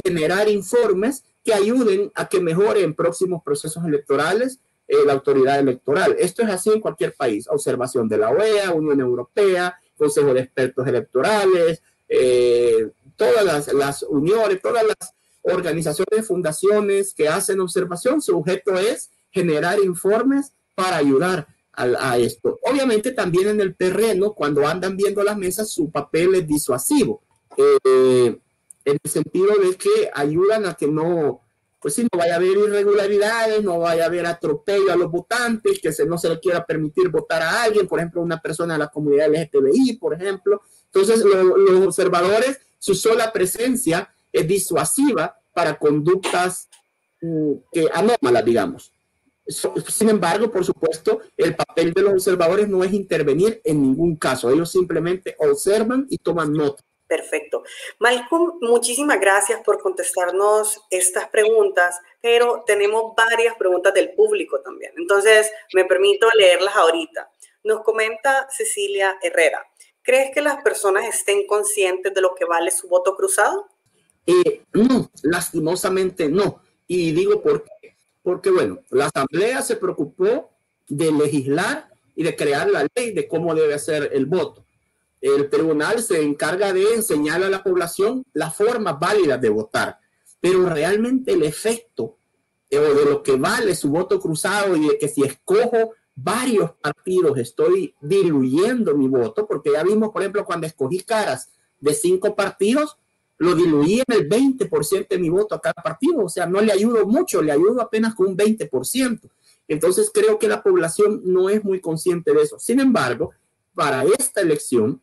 generar 0.04 0.48
informes 0.48 1.24
que 1.42 1.54
ayuden 1.54 2.10
a 2.14 2.28
que 2.28 2.40
mejoren 2.40 2.94
próximos 2.94 3.42
procesos 3.42 3.84
electorales 3.86 4.58
eh, 4.92 5.04
la 5.06 5.12
autoridad 5.12 5.60
electoral. 5.60 6.16
Esto 6.18 6.42
es 6.42 6.48
así 6.48 6.68
en 6.70 6.80
cualquier 6.80 7.14
país. 7.14 7.46
Observación 7.48 8.08
de 8.08 8.18
la 8.18 8.30
OEA, 8.30 8.72
Unión 8.72 9.00
Europea, 9.00 9.78
Consejo 9.96 10.34
de 10.34 10.40
Expertos 10.40 10.84
Electorales, 10.84 11.80
eh, 12.08 12.90
todas 13.14 13.72
las, 13.72 14.02
uniones, 14.02 14.60
todas 14.60 14.82
las 14.84 15.14
organizaciones, 15.42 16.26
fundaciones 16.26 17.14
que 17.14 17.28
hacen 17.28 17.60
observación, 17.60 18.20
su 18.20 18.36
objeto 18.36 18.78
es 18.78 19.10
generar 19.30 19.78
informes 19.80 20.52
para 20.74 20.96
ayudar 20.96 21.46
a, 21.72 22.12
a, 22.12 22.18
esto. 22.18 22.58
Obviamente 22.62 23.12
también 23.12 23.48
en 23.48 23.60
el 23.60 23.76
terreno, 23.76 24.32
cuando 24.34 24.66
andan 24.66 24.96
viendo 24.96 25.22
las 25.22 25.36
mesas, 25.36 25.70
su 25.70 25.90
papel 25.90 26.34
es 26.34 26.46
disuasivo, 26.46 27.22
eh, 27.56 28.38
en 28.84 28.98
el 29.02 29.10
sentido 29.10 29.54
de 29.56 29.76
que 29.76 30.10
ayudan 30.12 30.66
a 30.66 30.74
que 30.74 30.86
no, 30.86 31.42
pues 31.80 31.94
sí, 31.94 32.02
no 32.02 32.18
vaya 32.18 32.34
a 32.34 32.36
haber 32.36 32.56
irregularidades, 32.56 33.62
no 33.62 33.78
vaya 33.80 34.04
a 34.04 34.06
haber 34.06 34.26
atropello 34.26 34.92
a 34.92 34.96
los 34.96 35.10
votantes, 35.10 35.80
que 35.80 35.92
se, 35.92 36.06
no 36.06 36.18
se 36.18 36.28
le 36.28 36.40
quiera 36.40 36.64
permitir 36.64 37.08
votar 37.08 37.42
a 37.42 37.62
alguien, 37.62 37.86
por 37.86 37.98
ejemplo, 37.98 38.22
una 38.22 38.40
persona 38.40 38.74
de 38.74 38.80
la 38.80 38.88
comunidad 38.88 39.28
LGTBI, 39.28 39.96
por 39.98 40.14
ejemplo. 40.14 40.62
Entonces, 40.86 41.22
los 41.24 41.86
observadores, 41.86 42.58
su 42.78 42.94
sola 42.94 43.32
presencia 43.32 44.12
es 44.32 44.46
disuasiva 44.46 45.36
para 45.52 45.78
conductas 45.78 46.68
mm, 47.20 47.52
anómalas, 47.92 48.44
digamos. 48.44 48.92
Sin 49.46 50.08
embargo, 50.08 50.50
por 50.50 50.64
supuesto, 50.64 51.20
el 51.36 51.56
papel 51.56 51.92
de 51.92 52.02
los 52.02 52.12
observadores 52.12 52.68
no 52.68 52.84
es 52.84 52.92
intervenir 52.92 53.60
en 53.64 53.82
ningún 53.82 54.16
caso. 54.16 54.50
Ellos 54.50 54.70
simplemente 54.70 55.34
observan 55.38 56.06
y 56.08 56.18
toman 56.18 56.52
nota. 56.52 56.82
Perfecto. 57.10 57.64
Malcolm, 57.98 58.58
muchísimas 58.60 59.18
gracias 59.18 59.60
por 59.64 59.82
contestarnos 59.82 60.80
estas 60.90 61.28
preguntas, 61.28 61.98
pero 62.20 62.62
tenemos 62.64 63.16
varias 63.16 63.56
preguntas 63.56 63.92
del 63.92 64.12
público 64.12 64.60
también. 64.60 64.92
Entonces, 64.96 65.50
me 65.74 65.84
permito 65.84 66.28
leerlas 66.34 66.76
ahorita. 66.76 67.28
Nos 67.64 67.82
comenta 67.82 68.46
Cecilia 68.48 69.18
Herrera. 69.20 69.66
¿Crees 70.02 70.30
que 70.32 70.40
las 70.40 70.62
personas 70.62 71.04
estén 71.04 71.48
conscientes 71.48 72.14
de 72.14 72.20
lo 72.20 72.36
que 72.36 72.44
vale 72.44 72.70
su 72.70 72.86
voto 72.86 73.16
cruzado? 73.16 73.66
Eh, 74.26 74.64
no, 74.72 75.10
lastimosamente 75.22 76.28
no. 76.28 76.62
Y 76.86 77.12
digo 77.12 77.42
por 77.42 77.64
qué. 77.64 77.96
Porque, 78.22 78.50
bueno, 78.50 78.80
la 78.90 79.06
Asamblea 79.06 79.62
se 79.62 79.76
preocupó 79.76 80.50
de 80.88 81.10
legislar 81.12 81.88
y 82.14 82.22
de 82.22 82.36
crear 82.36 82.68
la 82.68 82.86
ley 82.94 83.12
de 83.12 83.26
cómo 83.26 83.54
debe 83.54 83.78
ser 83.78 84.10
el 84.12 84.26
voto 84.26 84.64
el 85.20 85.50
tribunal 85.50 86.02
se 86.02 86.22
encarga 86.22 86.72
de 86.72 86.94
enseñar 86.94 87.42
a 87.42 87.50
la 87.50 87.62
población 87.62 88.24
las 88.32 88.56
formas 88.56 88.98
válidas 88.98 89.40
de 89.40 89.50
votar, 89.50 89.98
pero 90.40 90.66
realmente 90.66 91.32
el 91.32 91.42
efecto 91.42 92.16
eh, 92.70 92.78
o 92.78 92.94
de 92.94 93.04
lo 93.04 93.22
que 93.22 93.36
vale 93.36 93.74
su 93.74 93.90
voto 93.90 94.18
cruzado 94.18 94.76
y 94.76 94.88
de 94.88 94.98
que 94.98 95.08
si 95.08 95.22
escojo 95.22 95.92
varios 96.14 96.72
partidos 96.72 97.38
estoy 97.38 97.94
diluyendo 98.00 98.96
mi 98.96 99.08
voto, 99.08 99.46
porque 99.46 99.72
ya 99.72 99.82
vimos, 99.82 100.10
por 100.10 100.22
ejemplo, 100.22 100.44
cuando 100.44 100.66
escogí 100.66 101.00
caras 101.02 101.50
de 101.78 101.94
cinco 101.94 102.34
partidos, 102.34 102.96
lo 103.40 103.54
diluí 103.54 104.02
en 104.06 104.14
el 104.14 104.28
20% 104.28 105.08
de 105.08 105.18
mi 105.18 105.30
voto 105.30 105.54
a 105.54 105.60
cada 105.62 105.82
partido, 105.82 106.22
o 106.22 106.28
sea, 106.28 106.44
no 106.44 106.60
le 106.60 106.72
ayudo 106.72 107.06
mucho, 107.06 107.40
le 107.40 107.50
ayudo 107.50 107.80
apenas 107.80 108.14
con 108.14 108.28
un 108.28 108.36
20%. 108.36 109.30
Entonces 109.66 110.10
creo 110.12 110.38
que 110.38 110.46
la 110.46 110.62
población 110.62 111.22
no 111.24 111.48
es 111.48 111.64
muy 111.64 111.80
consciente 111.80 112.34
de 112.34 112.42
eso. 112.42 112.58
Sin 112.58 112.80
embargo, 112.80 113.32
para 113.74 114.04
esta 114.04 114.42
elección, 114.42 115.00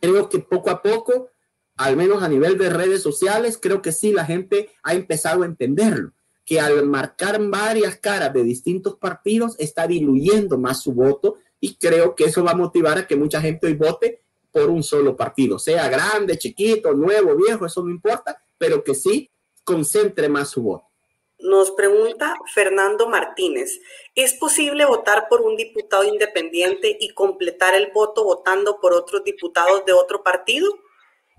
creo 0.00 0.28
que 0.28 0.38
poco 0.38 0.70
a 0.70 0.80
poco, 0.82 1.30
al 1.76 1.96
menos 1.96 2.22
a 2.22 2.28
nivel 2.28 2.56
de 2.58 2.70
redes 2.70 3.02
sociales, 3.02 3.58
creo 3.60 3.82
que 3.82 3.90
sí 3.90 4.12
la 4.12 4.24
gente 4.24 4.70
ha 4.84 4.94
empezado 4.94 5.42
a 5.42 5.46
entenderlo, 5.46 6.12
que 6.44 6.60
al 6.60 6.86
marcar 6.86 7.44
varias 7.48 7.96
caras 7.96 8.32
de 8.32 8.44
distintos 8.44 8.98
partidos 8.98 9.56
está 9.58 9.88
diluyendo 9.88 10.58
más 10.58 10.80
su 10.80 10.92
voto 10.92 11.38
y 11.58 11.74
creo 11.74 12.14
que 12.14 12.26
eso 12.26 12.44
va 12.44 12.52
a 12.52 12.56
motivar 12.56 12.98
a 12.98 13.06
que 13.08 13.16
mucha 13.16 13.40
gente 13.40 13.66
hoy 13.66 13.74
vote 13.74 14.22
por 14.52 14.70
un 14.70 14.82
solo 14.82 15.16
partido, 15.16 15.58
sea 15.58 15.88
grande, 15.88 16.38
chiquito, 16.38 16.92
nuevo, 16.92 17.36
viejo, 17.36 17.66
eso 17.66 17.82
no 17.82 17.90
importa, 17.90 18.42
pero 18.58 18.82
que 18.82 18.94
sí 18.94 19.30
concentre 19.64 20.28
más 20.28 20.50
su 20.50 20.62
voto. 20.62 20.90
Nos 21.38 21.70
pregunta 21.70 22.36
Fernando 22.52 23.08
Martínez, 23.08 23.80
¿es 24.14 24.34
posible 24.34 24.84
votar 24.84 25.26
por 25.28 25.40
un 25.40 25.56
diputado 25.56 26.04
independiente 26.04 26.98
y 27.00 27.14
completar 27.14 27.74
el 27.74 27.90
voto 27.92 28.24
votando 28.24 28.78
por 28.78 28.92
otros 28.92 29.24
diputados 29.24 29.84
de 29.86 29.94
otro 29.94 30.22
partido? 30.22 30.70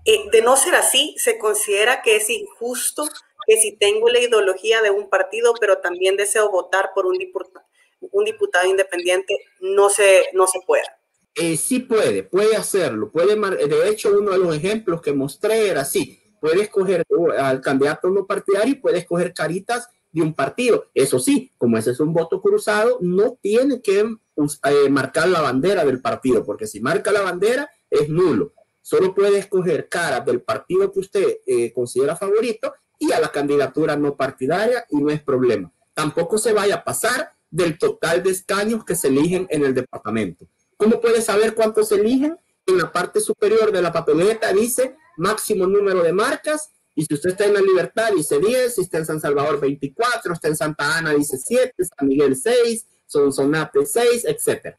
Eh, 0.04 0.24
de 0.32 0.42
no 0.42 0.56
ser 0.56 0.74
así, 0.74 1.14
se 1.18 1.38
considera 1.38 2.02
que 2.02 2.16
es 2.16 2.28
injusto 2.30 3.04
que 3.46 3.56
si 3.58 3.76
tengo 3.76 4.08
la 4.08 4.18
ideología 4.18 4.82
de 4.82 4.90
un 4.90 5.08
partido, 5.08 5.54
pero 5.60 5.78
también 5.78 6.16
deseo 6.16 6.50
votar 6.50 6.90
por 6.94 7.06
un 7.06 7.18
diputado, 7.18 7.64
un 8.00 8.24
diputado 8.24 8.66
independiente, 8.66 9.36
no 9.60 9.88
se, 9.88 10.30
no 10.32 10.48
se 10.48 10.60
pueda. 10.66 10.98
Eh, 11.34 11.56
sí 11.56 11.80
puede, 11.80 12.22
puede 12.22 12.56
hacerlo. 12.56 13.10
Puede, 13.10 13.36
de 13.36 13.88
hecho, 13.88 14.16
uno 14.18 14.32
de 14.32 14.38
los 14.38 14.54
ejemplos 14.54 15.00
que 15.00 15.12
mostré 15.12 15.68
era 15.68 15.82
así 15.82 16.18
puede 16.42 16.62
escoger 16.62 17.06
al 17.38 17.60
candidato 17.60 18.10
no 18.10 18.26
partidario 18.26 18.72
y 18.72 18.80
puede 18.80 18.98
escoger 18.98 19.32
caritas 19.32 19.88
de 20.10 20.22
un 20.22 20.34
partido. 20.34 20.90
Eso 20.92 21.20
sí, 21.20 21.52
como 21.56 21.78
ese 21.78 21.92
es 21.92 22.00
un 22.00 22.12
voto 22.12 22.42
cruzado, 22.42 22.98
no 23.00 23.38
tiene 23.40 23.80
que 23.80 24.00
eh, 24.00 24.88
marcar 24.90 25.28
la 25.28 25.40
bandera 25.40 25.84
del 25.84 26.02
partido, 26.02 26.44
porque 26.44 26.66
si 26.66 26.80
marca 26.80 27.12
la 27.12 27.20
bandera 27.20 27.70
es 27.88 28.08
nulo. 28.08 28.54
Solo 28.82 29.14
puede 29.14 29.38
escoger 29.38 29.88
caras 29.88 30.26
del 30.26 30.42
partido 30.42 30.90
que 30.90 30.98
usted 30.98 31.38
eh, 31.46 31.72
considera 31.72 32.16
favorito 32.16 32.74
y 32.98 33.12
a 33.12 33.20
la 33.20 33.30
candidatura 33.30 33.96
no 33.96 34.16
partidaria 34.16 34.84
y 34.90 34.96
no 34.96 35.10
es 35.10 35.22
problema. 35.22 35.72
Tampoco 35.94 36.38
se 36.38 36.52
vaya 36.52 36.76
a 36.76 36.84
pasar 36.84 37.30
del 37.48 37.78
total 37.78 38.20
de 38.24 38.30
escaños 38.30 38.84
que 38.84 38.96
se 38.96 39.08
eligen 39.08 39.46
en 39.48 39.64
el 39.64 39.74
departamento. 39.74 40.46
¿Cómo 40.82 41.00
puede 41.00 41.22
saber 41.22 41.54
cuántos 41.54 41.92
eligen? 41.92 42.36
En 42.66 42.78
la 42.78 42.90
parte 42.90 43.20
superior 43.20 43.70
de 43.70 43.80
la 43.80 43.92
papeleta 43.92 44.52
dice 44.52 44.96
máximo 45.16 45.64
número 45.64 46.02
de 46.02 46.12
marcas. 46.12 46.72
Y 46.96 47.04
si 47.04 47.14
usted 47.14 47.30
está 47.30 47.44
en 47.44 47.54
la 47.54 47.60
Libertad, 47.60 48.10
dice 48.12 48.40
10, 48.40 48.74
si 48.74 48.80
está 48.80 48.98
en 48.98 49.06
San 49.06 49.20
Salvador, 49.20 49.60
24, 49.60 50.32
está 50.32 50.48
en 50.48 50.56
Santa 50.56 50.98
Ana, 50.98 51.14
dice 51.14 51.38
7, 51.38 51.72
San 51.84 52.08
Miguel 52.08 52.34
6, 52.34 52.84
Sonsonate 53.06 53.86
6, 53.86 54.24
etc. 54.24 54.76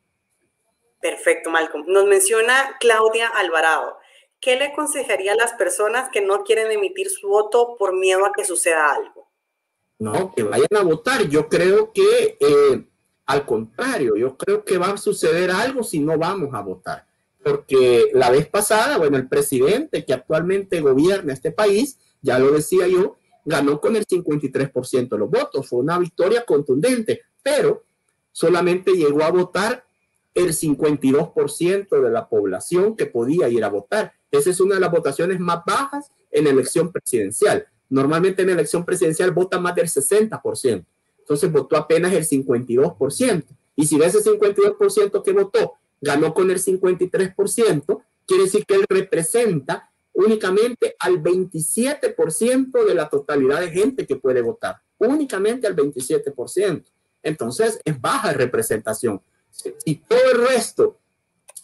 Perfecto, 1.00 1.50
Malcolm. 1.50 1.86
Nos 1.88 2.06
menciona 2.06 2.76
Claudia 2.82 3.30
Alvarado. 3.30 3.98
¿Qué 4.42 4.58
le 4.58 4.66
aconsejaría 4.66 5.32
a 5.32 5.38
las 5.38 5.54
personas 5.54 6.10
que 6.12 6.20
no 6.20 6.44
quieren 6.44 6.70
emitir 6.70 7.10
su 7.10 7.30
voto 7.30 7.78
por 7.80 7.96
miedo 7.96 8.26
a 8.26 8.34
que 8.34 8.44
suceda 8.44 8.94
algo? 8.94 9.32
No, 10.00 10.34
que 10.36 10.44
vayan 10.44 10.68
a 10.76 10.82
votar. 10.82 11.30
Yo 11.30 11.48
creo 11.48 11.94
que, 11.94 12.38
eh, 12.42 12.90
al 13.26 13.46
contrario, 13.46 14.16
yo 14.16 14.38
creo 14.38 14.64
que 14.64 14.78
va 14.78 14.92
a 14.92 14.98
suceder 14.98 15.52
algo 15.52 15.84
si 15.84 16.00
no 16.00 16.18
vamos 16.18 16.54
a 16.54 16.62
votar 16.62 17.06
porque 17.44 18.10
la 18.14 18.32
vez 18.32 18.48
pasada, 18.48 18.98
bueno, 18.98 19.18
el 19.18 19.28
presidente 19.28 20.06
que 20.06 20.14
actualmente 20.14 20.80
gobierna 20.80 21.34
este 21.34 21.52
país, 21.52 22.00
ya 22.22 22.40
lo 22.40 22.52
decía 22.52 22.88
yo, 22.88 23.18
ganó 23.46 23.82
con 23.82 23.96
el 23.98 24.08
53% 24.08 25.10
de 25.10 25.18
los 25.18 25.30
votos, 25.30 25.68
fue 25.68 25.80
una 25.80 26.00
victoria 26.00 26.46
contundente, 26.46 27.22
pero 27.44 27.84
solamente 28.32 28.94
llegó 28.94 29.24
a 29.24 29.32
votar 29.32 29.86
el 30.34 30.54
52% 30.54 32.02
de 32.02 32.10
la 32.10 32.28
población 32.28 32.96
que 32.96 33.06
podía 33.06 33.50
ir 33.50 33.64
a 33.64 33.70
votar. 33.70 34.14
Esa 34.32 34.50
es 34.50 34.60
una 34.62 34.76
de 34.76 34.82
las 34.82 34.92
votaciones 34.92 35.40
más 35.40 35.60
bajas 35.66 36.10
en 36.32 36.48
elección 36.48 36.92
presidencial. 36.92 37.68
Normalmente 37.90 38.42
en 38.42 38.50
elección 38.50 38.86
presidencial 38.86 39.32
vota 39.32 39.60
más 39.60 39.76
del 39.76 39.88
60%. 39.88 40.86
Entonces 41.24 41.52
votó 41.52 41.78
apenas 41.78 42.14
el 42.14 42.26
52%. 42.26 43.46
Y 43.76 43.88
si 43.88 43.98
de 43.98 44.06
ese 44.06 44.20
52% 44.20 45.24
que 45.24 45.32
votó 45.32 45.74
ganó 46.02 46.34
con 46.34 46.52
el 46.52 46.62
53%, 46.62 48.04
quiere 48.28 48.44
decir 48.44 48.66
que 48.66 48.76
él 48.76 48.86
representa 48.90 49.90
únicamente 50.14 50.96
al 51.00 51.24
27% 51.24 52.86
de 52.86 52.94
la 52.94 53.10
totalidad 53.10 53.62
de 53.62 53.72
gente 53.72 54.06
que 54.06 54.18
puede 54.18 54.42
votar, 54.42 54.82
únicamente 54.98 55.66
al 55.66 55.76
27%. 55.76 56.84
Entonces 57.24 57.80
es 57.84 58.00
baja 58.00 58.34
representación. 58.34 59.22
Si 59.50 59.96
todo 59.96 60.32
el 60.32 60.48
resto, 60.48 61.00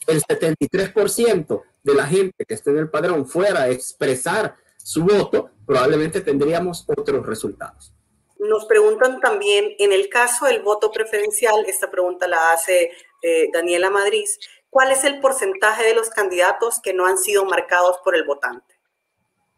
el 0.08 0.22
73% 0.24 1.62
de 1.84 1.93
la 1.93 2.08
gente 2.08 2.45
que 2.45 2.54
esté 2.54 2.72
en 2.72 2.78
el 2.78 2.89
padrón 2.89 3.28
fuera 3.28 3.63
a 3.63 3.69
expresar 3.69 4.56
su 4.78 5.04
voto, 5.04 5.52
probablemente 5.65 6.22
tendríamos 6.22 6.86
otros 6.88 7.26
resultados. 7.26 7.93
Nos 8.39 8.65
preguntan 8.65 9.19
también, 9.19 9.75
en 9.80 9.91
el 9.91 10.08
caso 10.08 10.45
del 10.45 10.62
voto 10.62 10.91
preferencial, 10.91 11.65
esta 11.67 11.91
pregunta 11.91 12.28
la 12.28 12.54
hace 12.54 12.91
eh, 13.21 13.49
Daniela 13.52 13.89
Madrid, 13.89 14.25
¿cuál 14.69 14.91
es 14.91 15.04
el 15.04 15.19
porcentaje 15.19 15.84
de 15.84 15.93
los 15.93 16.10
candidatos 16.10 16.80
que 16.82 16.93
no 16.93 17.06
han 17.06 17.17
sido 17.17 17.43
marcados 17.43 17.97
por 18.04 18.15
el 18.15 18.23
votante? 18.23 18.80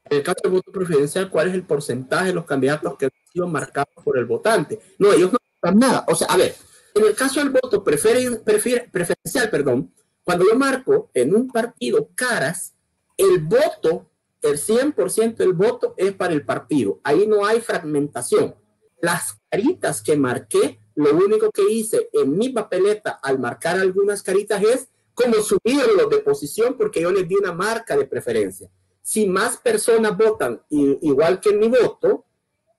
En 0.05 0.17
el 0.17 0.23
caso 0.23 0.39
del 0.43 0.53
voto 0.53 0.71
preferencial, 0.71 1.29
¿cuál 1.29 1.49
es 1.49 1.53
el 1.53 1.63
porcentaje 1.63 2.27
de 2.27 2.33
los 2.33 2.45
candidatos 2.45 2.97
que 2.97 3.05
han 3.05 3.11
sido 3.31 3.47
marcados 3.47 4.03
por 4.03 4.17
el 4.17 4.25
votante? 4.25 4.79
No, 4.97 5.13
ellos 5.13 5.31
no 5.31 5.37
marcan 5.61 5.79
nada. 5.79 6.05
O 6.07 6.15
sea, 6.15 6.27
a 6.27 6.37
ver, 6.37 6.55
en 6.95 7.05
el 7.05 7.15
caso 7.15 7.39
del 7.39 7.49
voto 7.49 7.83
preferencial, 7.83 9.49
perdón, 9.51 9.93
cuando 10.23 10.45
yo 10.45 10.55
marco 10.55 11.11
en 11.13 11.35
un 11.35 11.47
partido 11.47 12.09
caras, 12.15 12.73
el 13.15 13.39
voto, 13.39 14.09
el 14.41 14.57
100% 14.57 15.35
del 15.35 15.53
voto 15.53 15.93
es 15.97 16.13
para 16.13 16.33
el 16.33 16.43
partido. 16.43 16.99
Ahí 17.03 17.27
no 17.27 17.45
hay 17.45 17.61
fragmentación. 17.61 18.55
Las 19.01 19.37
caritas 19.49 20.01
que 20.01 20.15
marqué 20.15 20.79
lo 20.95 21.15
único 21.15 21.51
que 21.51 21.69
hice 21.69 22.09
en 22.13 22.37
mi 22.37 22.49
papeleta 22.49 23.19
al 23.21 23.39
marcar 23.39 23.79
algunas 23.79 24.21
caritas 24.21 24.61
es 24.63 24.87
como 25.13 25.35
subirlo 25.41 26.07
de 26.09 26.19
posición 26.19 26.75
porque 26.77 27.01
yo 27.01 27.11
les 27.11 27.27
di 27.27 27.35
una 27.35 27.53
marca 27.53 27.97
de 27.97 28.05
preferencia. 28.05 28.69
Si 29.01 29.27
más 29.27 29.57
personas 29.57 30.15
votan 30.17 30.61
igual 30.69 31.39
que 31.39 31.49
en 31.49 31.59
mi 31.59 31.67
voto, 31.67 32.25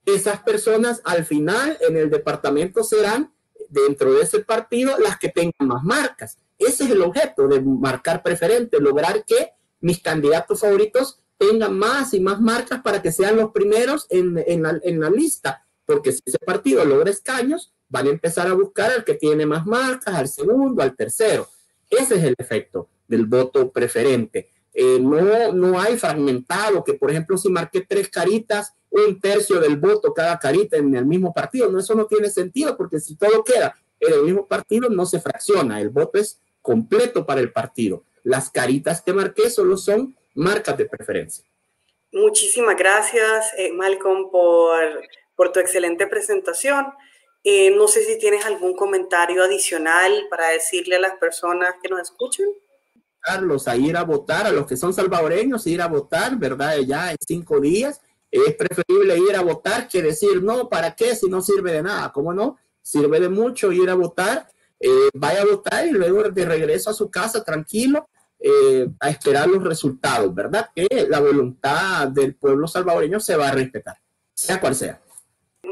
esas 0.05 0.43
personas 0.43 1.01
al 1.05 1.25
final 1.25 1.77
en 1.81 1.97
el 1.97 2.11
departamento 2.11 2.85
serán 2.85 3.33
dentro 3.69 4.13
de 4.13 4.23
ese 4.23 4.41
partido 4.41 4.99
las 4.99 5.19
que 5.19 5.29
tengan 5.29 5.69
más 5.69 5.83
marcas. 5.83 6.39
Ese 6.59 6.85
es 6.85 6.91
el 6.91 7.03
objeto 7.03 7.49
de 7.49 7.61
marcar 7.61 8.23
preferente, 8.23 8.81
lograr 8.81 9.25
que 9.25 9.51
mis 9.81 10.01
candidatos 10.01 10.61
favoritos 10.61 11.19
tengan 11.39 11.77
más 11.77 12.15
y 12.15 12.21
más 12.21 12.41
marcas 12.41 12.83
para 12.83 13.03
que 13.03 13.11
sean 13.11 13.37
los 13.37 13.51
primeros 13.51 14.07
en, 14.11 14.43
en 14.47 15.01
la 15.01 15.11
lista. 15.11 15.62
Porque 15.85 16.13
si 16.13 16.21
ese 16.25 16.39
partido 16.39 16.85
logra 16.85 17.11
escaños, 17.11 17.73
van 17.89 18.07
a 18.07 18.11
empezar 18.11 18.47
a 18.49 18.55
buscar 18.55 18.91
al 18.91 19.05
que 19.05 19.15
tiene 19.15 19.47
más 19.47 19.67
marcas, 19.67 20.15
al 20.15 20.29
segundo, 20.29 20.83
al 20.83 20.97
tercero. 20.97 21.49
Ese 21.91 22.17
es 22.17 22.25
el 22.25 22.35
efecto 22.39 22.89
del 23.07 23.27
voto 23.27 23.71
preferente. 23.71 24.51
Eh, 24.73 24.99
no, 25.01 25.53
no 25.53 25.79
hay 25.79 25.99
fragmentado, 25.99 26.83
que 26.83 26.95
por 26.95 27.11
ejemplo 27.11 27.37
si 27.37 27.51
marqué 27.51 27.83
tres 27.87 28.09
caritas 28.09 28.73
un 28.93 29.21
tercio 29.21 29.59
del 29.59 29.77
voto 29.77 30.13
cada 30.13 30.39
carita 30.39 30.77
en 30.77 30.95
el 30.95 31.07
mismo 31.07 31.33
partido. 31.33 31.71
No, 31.71 31.79
eso 31.79 31.95
no 31.95 32.07
tiene 32.07 32.31
sentido 32.31 32.77
porque 32.77 33.01
si 33.01 33.17
todo 33.17 33.43
queda 33.43 33.75
en 33.99 34.13
el 34.13 34.23
mismo 34.23 34.47
partido 34.47 34.89
no 34.91 35.07
se 35.07 35.21
fracciona, 35.21 35.81
el 35.81 35.89
voto 35.89 36.19
es 36.19 36.41
completo 36.61 37.25
para 37.25 37.41
el 37.41 37.53
partido. 37.53 38.05
Las 38.23 38.51
caritas 38.51 39.01
que 39.01 39.13
marqué 39.13 39.51
solo 39.51 39.77
son 39.77 40.17
marcas 40.35 40.77
de 40.77 40.87
preferencia. 40.87 41.45
Muchísimas 42.13 42.77
gracias, 42.77 43.53
eh, 43.57 43.73
Malcolm, 43.73 44.31
por, 44.31 44.79
por 45.35 45.53
tu 45.53 45.61
excelente 45.61 46.07
presentación. 46.07 46.87
Eh, 47.45 47.75
no 47.75 47.89
sé 47.89 48.05
si 48.05 48.19
tienes 48.19 48.45
algún 48.47 48.75
comentario 48.77 49.43
adicional 49.43 50.27
para 50.31 50.49
decirle 50.49 50.97
a 50.97 51.01
las 51.01 51.19
personas 51.19 51.75
que 51.83 51.89
nos 51.89 52.01
escuchan. 52.01 52.47
Carlos, 53.21 53.69
a 53.69 53.77
ir 53.77 53.97
a 53.97 54.05
votar, 54.05 54.47
a 54.47 54.53
los 54.53 54.67
que 54.67 54.77
son 54.77 54.93
salvadoreños, 54.93 55.67
ir 55.67 55.81
a 55.81 55.89
votar, 55.89 56.37
¿verdad? 56.37 56.79
Ya 56.79 57.11
en 57.11 57.17
cinco 57.27 57.61
días. 57.61 58.01
Es 58.31 58.55
preferible 58.55 59.19
ir 59.19 59.37
a 59.37 59.43
votar 59.43 59.89
que 59.89 60.03
decir, 60.03 60.43
no, 60.43 60.69
¿para 60.69 60.95
qué? 60.95 61.15
Si 61.15 61.29
no 61.29 61.43
sirve 61.43 61.73
de 61.73 61.83
nada. 61.83 62.13
¿Cómo 62.13 62.33
no? 62.33 62.57
Sirve 62.81 63.21
de 63.21 63.29
mucho 63.29 63.71
ir 63.71 63.91
a 63.91 63.95
votar. 63.95 64.49
Eh, 64.81 65.11
vaya 65.15 65.43
a 65.43 65.45
votar 65.45 65.87
y 65.87 65.91
luego 65.91 66.23
de 66.25 66.45
regreso 66.45 66.91
a 66.91 66.95
su 66.95 67.11
casa 67.11 67.45
tranquilo 67.45 68.09
eh, 68.41 68.89
a 68.99 69.11
esperar 69.11 69.47
los 69.49 69.63
resultados, 69.63 70.35
¿verdad? 70.35 70.71
Que 70.75 71.07
la 71.09 71.21
voluntad 71.21 72.09
del 72.09 72.35
pueblo 72.35 72.67
salvadoreño 72.67 73.21
se 73.21 73.37
va 73.37 73.49
a 73.49 73.53
respetar, 73.53 73.97
sea 74.35 74.61
cual 74.61 74.75
sea. 74.75 75.01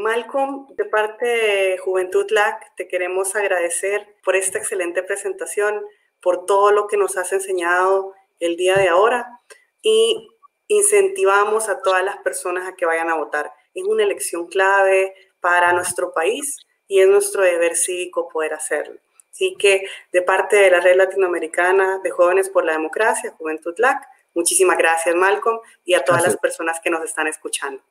Malcolm, 0.01 0.67
de 0.77 0.85
parte 0.85 1.27
de 1.27 1.79
Juventud 1.79 2.27
LAC, 2.31 2.75
te 2.77 2.89
queremos 2.89 3.37
agradecer 3.37 4.17
por 4.25 4.35
esta 4.35 4.59
excelente 4.59 5.03
presentación, 5.03 5.85
por 6.21 6.47
todo 6.47 6.73
lo 6.73 6.87
que 6.87 6.97
nos 6.97 7.17
has 7.17 7.33
enseñado 7.33 8.15
el 8.41 8.57
día 8.57 8.77
de 8.77 8.89
ahora 8.89 9.41
y 9.83 10.29
incentivamos 10.69 11.69
a 11.69 11.83
todas 11.83 12.05
las 12.05 12.17
personas 12.19 12.67
a 12.67 12.75
que 12.75 12.87
vayan 12.87 13.11
a 13.11 13.17
votar. 13.17 13.53
Es 13.75 13.85
una 13.85 14.03
elección 14.03 14.47
clave 14.47 15.15
para 15.41 15.73
nuestro 15.73 16.13
país 16.13 16.59
y 16.89 17.01
es 17.01 17.09
nuestro 17.09 17.43
deber 17.43 17.77
cívico 17.77 18.29
poder 18.29 18.55
hacerlo. 18.55 18.99
Así 19.31 19.55
que 19.59 19.87
de 20.13 20.23
parte 20.23 20.57
de 20.57 20.71
la 20.71 20.81
Red 20.81 20.97
Latinoamericana 20.97 22.01
de 22.03 22.11
Jóvenes 22.11 22.49
por 22.49 22.65
la 22.65 22.73
Democracia, 22.73 23.35
Juventud 23.39 23.75
LAC, 23.79 24.07
muchísimas 24.35 24.77
gracias 24.79 25.15
Malcolm 25.15 25.61
y 25.85 25.95
a 25.95 26.05
todas 26.05 26.23
las 26.23 26.37
personas 26.37 26.81
que 26.81 26.91
nos 26.91 27.05
están 27.05 27.27
escuchando. 27.27 27.83